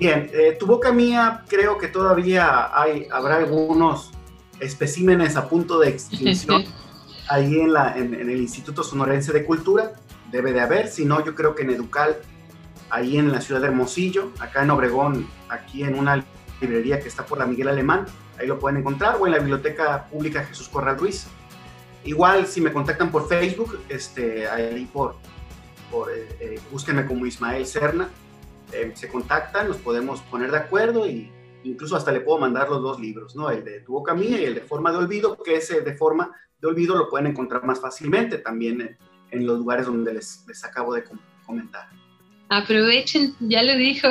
[0.00, 4.12] Bien, eh, tu boca mía, creo que todavía hay, habrá algunos
[4.60, 6.64] especímenes a punto de extinción.
[7.28, 9.92] Ahí en, el Instituto Sonorense de Cultura,
[10.30, 12.16] debe de haber, si no, yo creo que en Educal,
[12.90, 16.24] ahí en la ciudad de Hermosillo, acá en Obregón, aquí en una
[16.60, 18.06] librería que está por la Miguel Alemán,
[18.38, 21.26] ahí lo pueden encontrar, o en la Biblioteca Pública Jesús Corral Ruiz.
[22.04, 25.16] Igual, si me contactan por Facebook, este, ahí por,
[25.90, 28.08] por eh, eh, búsquenme como Ismael Serna,
[28.72, 31.32] eh, se contactan, nos podemos poner de acuerdo y
[31.64, 33.50] incluso hasta le puedo mandar los dos libros, ¿no?
[33.50, 36.32] El de Tu Boca Mía y el de Forma de Olvido, que ese de Forma
[36.60, 38.96] de olvido lo pueden encontrar más fácilmente también
[39.30, 41.04] en, los lugares donde les, les acabo de
[41.44, 41.88] comentar.
[42.48, 44.08] Aprovechen, ya le dijo.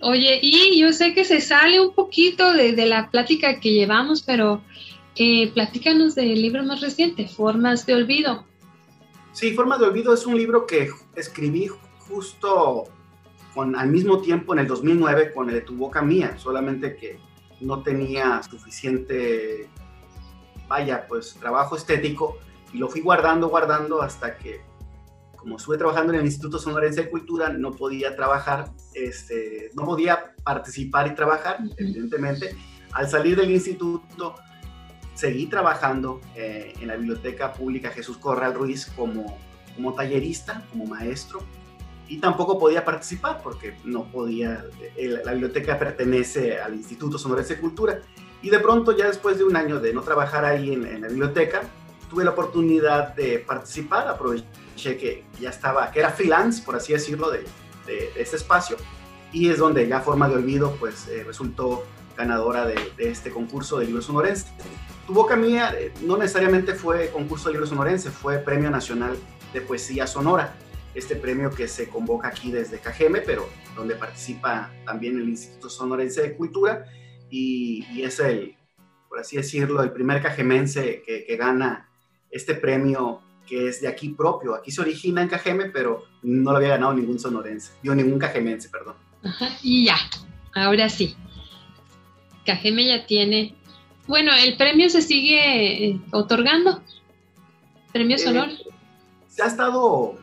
[0.00, 4.62] Oye, y yo sé que se sale un poquito de, la plática que llevamos, pero
[5.16, 8.44] eh, platícanos del libro más reciente, Formas de Olvido.
[9.32, 11.68] Sí, Formas de Olvido es un libro que escribí
[11.98, 12.84] justo
[13.54, 17.18] con, al mismo tiempo en el 2009 con el de Tu Boca Mía, solamente que
[17.60, 19.68] no tenía suficiente,
[20.68, 22.38] vaya, pues trabajo estético
[22.72, 24.60] y lo fui guardando, guardando hasta que
[25.44, 30.34] como estuve trabajando en el Instituto Sonorense de Cultura, no podía trabajar, este, no podía
[30.42, 32.56] participar y trabajar, evidentemente.
[32.92, 34.36] Al salir del instituto,
[35.14, 39.36] seguí trabajando eh, en la Biblioteca Pública Jesús Corral Ruiz como,
[39.76, 41.40] como tallerista, como maestro,
[42.08, 44.64] y tampoco podía participar porque no podía,
[44.96, 48.00] la biblioteca pertenece al Instituto Sonorense de Cultura,
[48.44, 51.62] y de pronto ya después de un año de no trabajar ahí en, la biblioteca,
[52.10, 57.30] tuve la oportunidad de participar, aproveché que ya estaba, que era freelance, por así decirlo,
[57.30, 57.46] de,
[57.86, 58.76] de, este espacio.
[59.32, 61.86] Y es donde ya Forma de Olvido, pues eh, resultó
[62.18, 64.48] ganadora de, este concurso de libros sonorense.
[65.06, 69.16] Tu boca mía eh, no necesariamente fue concurso de libros sonorense, fue Premio Nacional
[69.54, 70.54] de Poesía Sonora.
[70.94, 76.20] Este premio que se convoca aquí desde Cajeme, pero donde participa también el Instituto Sonorense
[76.20, 76.84] de Cultura.
[77.30, 78.56] Y, es el,
[79.08, 81.88] por así decirlo, el primer cajemense que, que gana
[82.30, 84.54] este premio que es de aquí propio.
[84.54, 88.68] Aquí se origina en Cajeme, pero no lo había ganado ningún sonorense, yo ningún cajemense,
[88.68, 88.94] perdón.
[89.62, 89.96] y ya,
[90.54, 91.16] ahora sí.
[92.44, 93.54] Cajeme ya tiene.
[94.06, 96.82] Bueno, el premio se sigue eh, otorgando.
[97.92, 98.52] Premio eh, sonoro.
[99.28, 100.18] se ha estado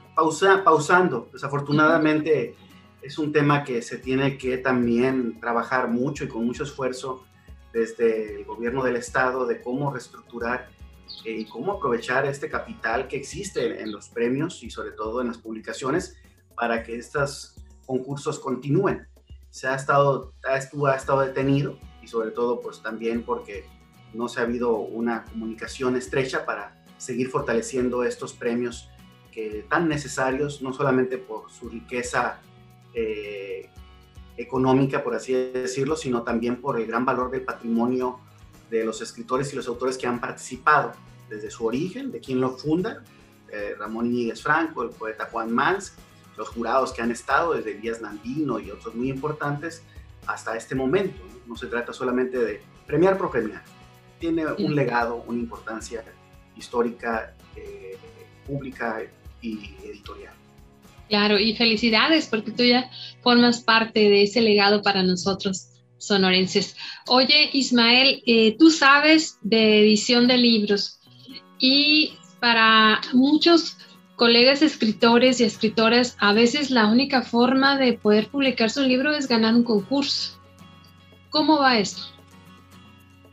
[0.64, 1.30] pausando.
[1.34, 2.56] Desafortunadamente
[3.02, 7.26] es un tema que se tiene que también trabajar mucho y con mucho esfuerzo
[7.74, 10.70] desde el gobierno del estado de cómo reestructurar
[11.26, 15.28] eh, y cómo aprovechar este capital que existe en los premios y sobre todo en
[15.28, 16.18] las publicaciones
[16.56, 19.08] para que estos concursos continúen.
[19.50, 23.66] Se ha estado, ha, estado detenido y sobre todo pues también porque
[24.14, 28.90] no se ha habido una comunicación estrecha para seguir fortaleciendo estos premios
[29.32, 32.42] que tan necesarios, no solamente por su riqueza
[32.94, 33.70] eh,
[34.38, 38.20] económica, por así decirlo, sino también por el gran valor del patrimonio
[38.70, 40.94] de los escritores y los autores que han participado
[41.30, 43.04] desde su origen, de quien lo funda,
[43.50, 45.94] eh, Ramón Iñiguez Franco, el poeta Juan Mans,
[46.38, 49.84] los jurados que han estado desde Díaz Nandino y otros muy importantes
[50.26, 51.22] hasta este momento.
[51.46, 53.64] No, se trata solamente de premiar por premiar,
[54.20, 56.04] tiene un legado, una importancia
[56.56, 57.98] histórica, eh,
[58.46, 59.02] pública
[59.42, 60.41] y editorial.
[61.12, 62.90] Claro, y felicidades porque tú ya
[63.22, 66.78] formas parte de ese legado para nosotros sonorenses.
[67.06, 71.02] Oye, Ismael, eh, tú sabes de edición de libros
[71.60, 73.78] y para muchos
[74.16, 79.28] colegas escritores y escritoras, a veces la única forma de poder publicar su libro es
[79.28, 80.40] ganar un concurso.
[81.30, 82.04] ¿Cómo va esto?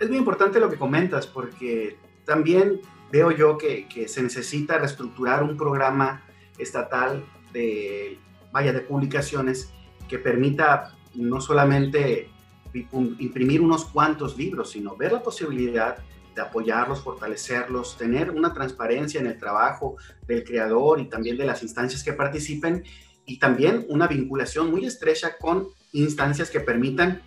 [0.00, 2.80] Es muy importante lo que comentas porque también
[3.12, 6.24] veo yo que, que se necesita reestructurar un programa
[6.58, 8.18] estatal de,
[8.52, 9.72] vaya, de publicaciones
[10.08, 12.30] que permita no solamente
[12.72, 15.98] imprimir unos cuantos libros, sino ver la posibilidad
[16.34, 19.96] de apoyarlos, fortalecerlos, tener una transparencia en el trabajo
[20.26, 22.84] del creador y también de las instancias que participen
[23.26, 27.22] y también una vinculación muy estrecha con instancias que permitan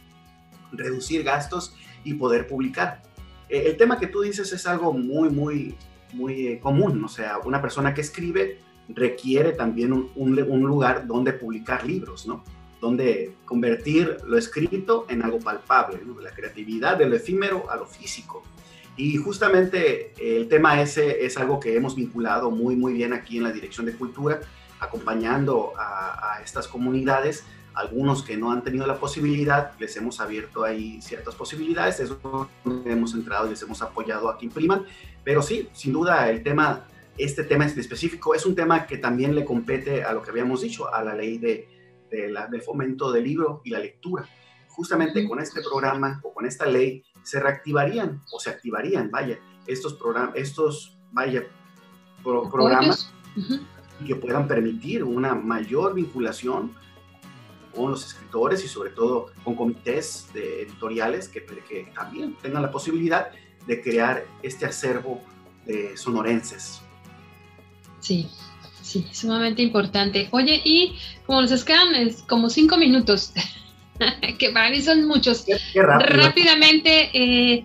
[0.72, 3.04] reducir gastos y poder publicar.
[3.50, 5.76] Eh, el tema que tú dices es algo muy, muy,
[6.14, 8.60] muy eh, común, o sea, una persona que escribe
[8.90, 12.44] requiere también un, un lugar donde publicar libros, ¿no?
[12.82, 18.44] donde convertir lo escrito en algo palpable, la creatividad de lo efímero a lo físico.
[18.98, 23.44] Y justamente el tema ese es algo que hemos vinculado muy, muy bien aquí en
[23.44, 24.42] la Dirección de Cultura,
[24.80, 27.46] acompañando a, estas comunidades.
[27.74, 32.50] Algunos que no han tenido la posibilidad, les hemos abierto ahí ciertas posibilidades, eso
[32.86, 34.86] hemos entrado y les hemos apoyado a que impriman.
[35.24, 36.84] Pero sí, sin duda, el tema,
[37.18, 40.94] este tema específico es un tema que también le compete a lo que habíamos dicho,
[40.94, 41.68] a la ley de,
[42.10, 44.28] de la, del fomento del libro y la lectura.
[44.70, 49.94] Justamente con este programa o con esta ley se reactivarían o se activarían, vaya, estos,
[49.94, 51.44] programas estos vaya,
[52.24, 53.14] programas
[54.06, 56.74] que puedan permitir una mayor vinculación
[57.76, 62.72] con los escritores y sobre todo con comités de editoriales que, que también tengan la
[62.72, 63.32] posibilidad
[63.68, 65.22] de crear este acervo
[65.66, 66.82] de sonorenses.
[68.02, 68.28] Sí,
[68.92, 70.28] Sí, sumamente importante.
[70.32, 73.32] Oye, y como nos quedan es como cinco minutos,
[74.38, 75.46] que para mí son muchos.
[75.74, 77.64] Rápidamente, eh,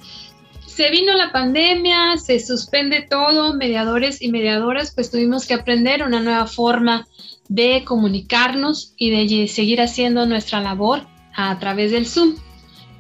[0.67, 6.21] se vino la pandemia, se suspende todo, mediadores y mediadoras, pues tuvimos que aprender una
[6.21, 7.09] nueva forma
[7.49, 12.37] de comunicarnos y de seguir haciendo nuestra labor a través del Zoom.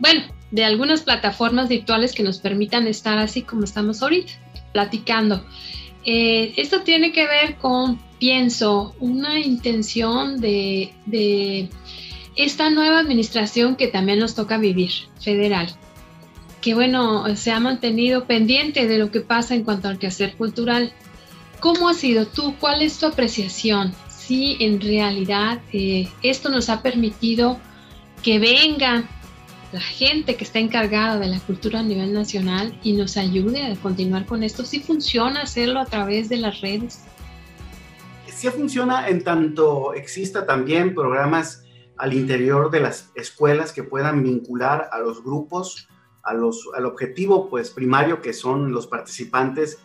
[0.00, 4.32] Bueno, de algunas plataformas virtuales que nos permitan estar así como estamos ahorita,
[4.72, 5.44] platicando.
[6.06, 11.68] Eh, esto tiene que ver con, pienso, una intención de, de
[12.36, 15.74] esta nueva administración que también nos toca vivir, federal,
[16.60, 20.92] que bueno, se ha mantenido pendiente de lo que pasa en cuanto al quehacer cultural.
[21.58, 22.54] ¿Cómo ha sido tú?
[22.60, 23.92] ¿Cuál es tu apreciación?
[24.08, 27.58] Si en realidad eh, esto nos ha permitido
[28.22, 29.08] que venga
[29.72, 33.76] la gente que está encargada de la cultura a nivel nacional y nos ayude a
[33.76, 34.64] continuar con esto.
[34.64, 37.04] Si funciona hacerlo a través de las redes.
[38.28, 41.64] Sí funciona en tanto exista también programas
[41.96, 45.88] al interior de las escuelas que puedan vincular a los grupos,
[46.22, 49.78] a los, al objetivo pues primario que son los participantes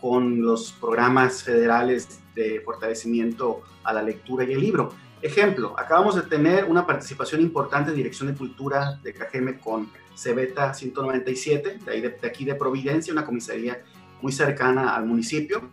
[0.00, 4.92] con los programas federales de fortalecimiento a la lectura y el libro.
[5.20, 10.74] Ejemplo, acabamos de tener una participación importante de Dirección de Cultura de KGM con Cebeta
[10.74, 13.82] 197, de, ahí de, aquí de Providencia, una comisaría
[14.22, 15.70] muy cercana al municipio.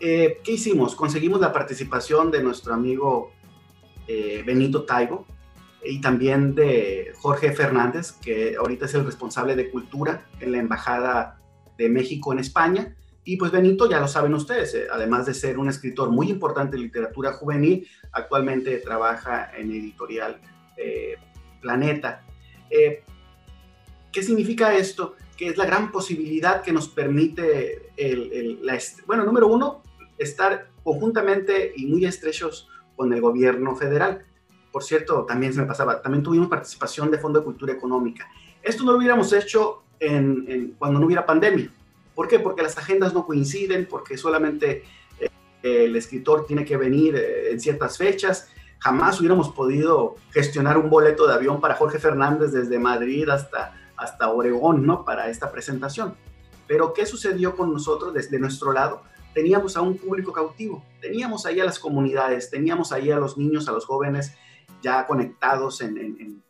[0.00, 0.94] Eh, ¿Qué hicimos?
[0.94, 3.32] Conseguimos la participación de nuestro amigo
[4.06, 5.26] eh, Benito Taibo
[5.82, 11.40] y también de Jorge Fernández, que ahorita es el responsable de cultura en la Embajada
[11.78, 12.94] de México en España.
[13.24, 16.76] Y pues Benito, ya lo saben ustedes, eh, además de ser un escritor muy importante
[16.76, 20.40] en literatura juvenil, actualmente trabaja en editorial
[20.76, 21.16] eh,
[21.62, 22.22] Planeta.
[22.68, 23.02] Eh,
[24.12, 25.16] ¿Qué significa esto?
[25.38, 29.82] Que es la gran posibilidad que nos permite, el, la, bueno, número uno,
[30.18, 34.26] estar conjuntamente y muy estrechos con el gobierno federal.
[34.70, 38.28] Por cierto, también se me pasaba, también tuvimos participación de Fondo de Cultura Económica.
[38.62, 39.82] Esto no lo hubiéramos hecho
[40.78, 41.72] cuando no hubiera pandemia
[42.14, 42.38] ¿Por qué?
[42.38, 44.84] Porque las agendas no coinciden, porque solamente
[45.20, 45.30] eh,
[45.62, 48.48] el escritor tiene que venir eh, en ciertas fechas.
[48.78, 54.30] Jamás hubiéramos podido gestionar un boleto de avión para Jorge Fernández desde Madrid hasta, hasta
[54.30, 55.04] Oregón, ¿no?
[55.04, 56.14] Para esta presentación.
[56.66, 59.02] Pero ¿qué sucedió con nosotros desde nuestro lado?
[59.32, 63.68] Teníamos a un público cautivo, teníamos ahí a las comunidades, teníamos ahí a los niños,
[63.68, 64.32] a los jóvenes
[64.80, 66.42] ya conectados en,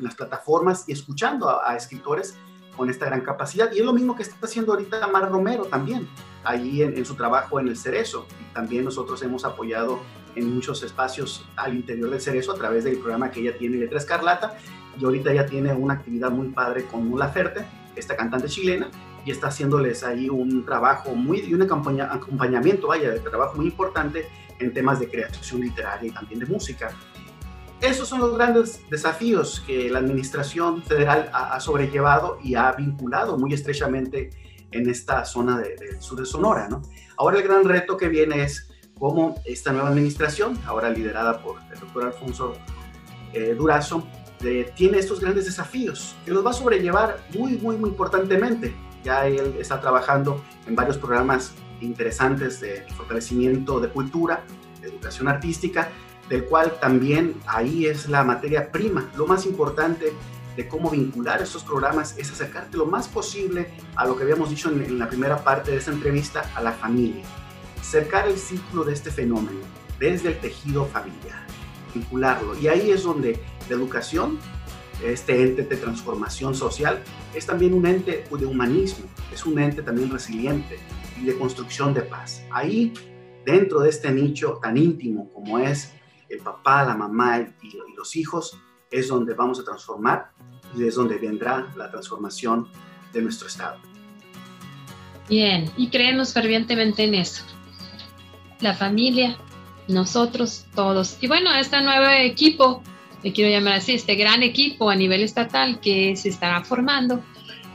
[0.00, 2.34] las plataformas y escuchando a escritores
[2.76, 3.72] con esta gran capacidad.
[3.72, 6.08] Y es lo mismo que está haciendo ahorita Mar Romero también,
[6.44, 8.26] ahí en, su trabajo en el Cerezo.
[8.40, 10.00] Y también nosotros hemos apoyado
[10.34, 13.98] en muchos espacios al interior del Cerezo a través del programa que ella tiene Letra
[13.98, 14.56] Escarlata.
[14.98, 17.66] Y ahorita ya tiene una actividad muy padre con Mula Ferte,
[17.96, 18.90] esta cantante chilena,
[19.24, 24.26] y está haciéndoles ahí un trabajo muy, y un acompañamiento, vaya, de trabajo muy importante
[24.58, 26.90] en temas de creación literaria y también de música.
[27.80, 33.52] Esos son los grandes desafíos que la Administración Federal ha, sobrellevado y ha vinculado muy
[33.52, 34.30] estrechamente
[34.70, 36.68] en esta zona del sur de Sonora.
[36.68, 36.82] ¿no?
[37.16, 41.78] Ahora el gran reto que viene es cómo esta nueva administración, ahora liderada por el
[41.78, 42.54] doctor Alfonso
[43.32, 44.06] eh, Durazo,
[44.74, 48.74] tiene estos grandes desafíos que los va a sobrellevar muy, muy, muy importantemente.
[49.02, 54.44] Ya él está trabajando en varios programas interesantes de fortalecimiento de cultura,
[54.80, 55.90] de educación artística,
[56.28, 59.10] del cual también ahí es la materia prima.
[59.16, 60.12] Lo más importante
[60.56, 64.70] de cómo vincular estos programas es acercarte lo más posible a lo que habíamos dicho
[64.70, 67.24] en, la primera parte de esta entrevista, a la familia.
[67.82, 69.60] Cercar el ciclo de este fenómeno
[69.98, 71.46] desde el tejido familiar,
[71.94, 72.58] vincularlo.
[72.58, 74.38] Y ahí es donde la educación,
[75.04, 77.02] este ente de transformación social,
[77.34, 80.78] es también un ente de humanismo, es un ente también resiliente
[81.20, 82.42] y de construcción de paz.
[82.50, 82.92] Ahí,
[83.44, 85.92] dentro de este nicho tan íntimo como es
[86.34, 88.58] el papá, la mamá y, los hijos,
[88.90, 90.30] es donde vamos a transformar
[90.76, 92.68] y es donde vendrá la transformación
[93.12, 93.78] de nuestro Estado.
[95.28, 97.44] Bien, y creemos fervientemente en eso.
[98.60, 99.36] La familia,
[99.88, 101.16] nosotros, todos.
[101.20, 102.82] Y bueno, este nuevo equipo,
[103.22, 107.22] le quiero llamar así, este gran equipo a nivel estatal que se estará formando,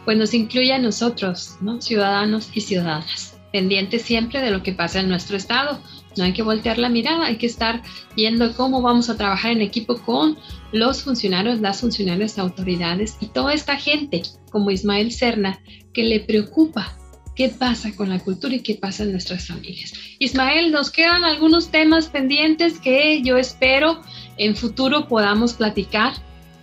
[0.05, 1.81] pues nos incluye a nosotros, ¿no?
[1.81, 5.79] ciudadanos y ciudadanas, pendientes siempre de lo que pasa en nuestro Estado
[6.19, 7.81] no hay que voltear la mirada, hay que estar
[8.15, 10.37] viendo cómo vamos a trabajar en equipo con
[10.71, 15.59] los funcionarios, las funcionarias, autoridades y toda esta gente como Ismael Serna
[15.93, 16.95] que le preocupa
[17.35, 19.93] qué pasa con la cultura y qué pasa en nuestras familias.
[20.19, 24.01] Ismael, nos quedan algunos temas pendientes que yo espero
[24.37, 26.13] en futuro podamos platicar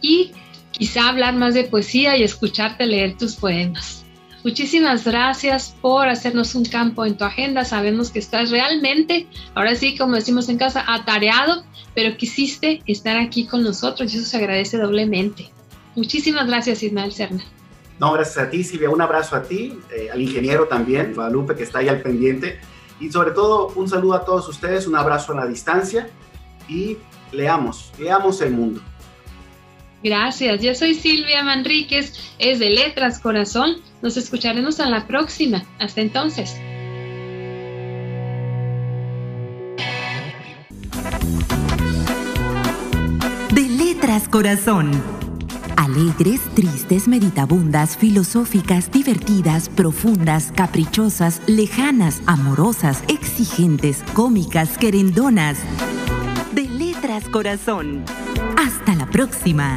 [0.03, 0.33] y
[0.73, 4.06] quizá hablar más de poesía y escucharte leer tus poemas.
[4.47, 7.65] Muchísimas gracias por hacernos un campo en tu agenda.
[7.65, 9.27] Sabemos que estás realmente,
[9.57, 11.65] ahora sí, como decimos en casa, atareado,
[11.97, 15.51] pero quisiste estar aquí con nosotros y eso se agradece doblemente.
[15.97, 17.43] Muchísimas gracias, Ismael Serna.
[17.99, 18.89] No, gracias a ti, Silvia.
[18.89, 22.61] Un abrazo a ti, eh, al ingeniero también, Guadalupe, que está ahí al pendiente.
[23.01, 26.09] Y sobre todo, un saludo a todos ustedes, un abrazo a la distancia
[26.69, 26.99] y
[27.33, 28.81] leamos, leamos el mundo.
[30.07, 33.79] Gracias, yo soy Silvia Manríquez, es de Letras Corazón.
[34.03, 35.65] Nos escucharemos a la próxima.
[35.81, 36.55] Hasta entonces.
[43.51, 44.93] De Letras Corazón.
[45.77, 55.59] Alegres, tristes, meditabundas, filosóficas, divertidas, profundas, caprichosas, lejanas, amorosas, exigentes, cómicas, querendonas.
[57.07, 58.05] De Letras Corazón.
[58.59, 59.77] Hasta la próxima.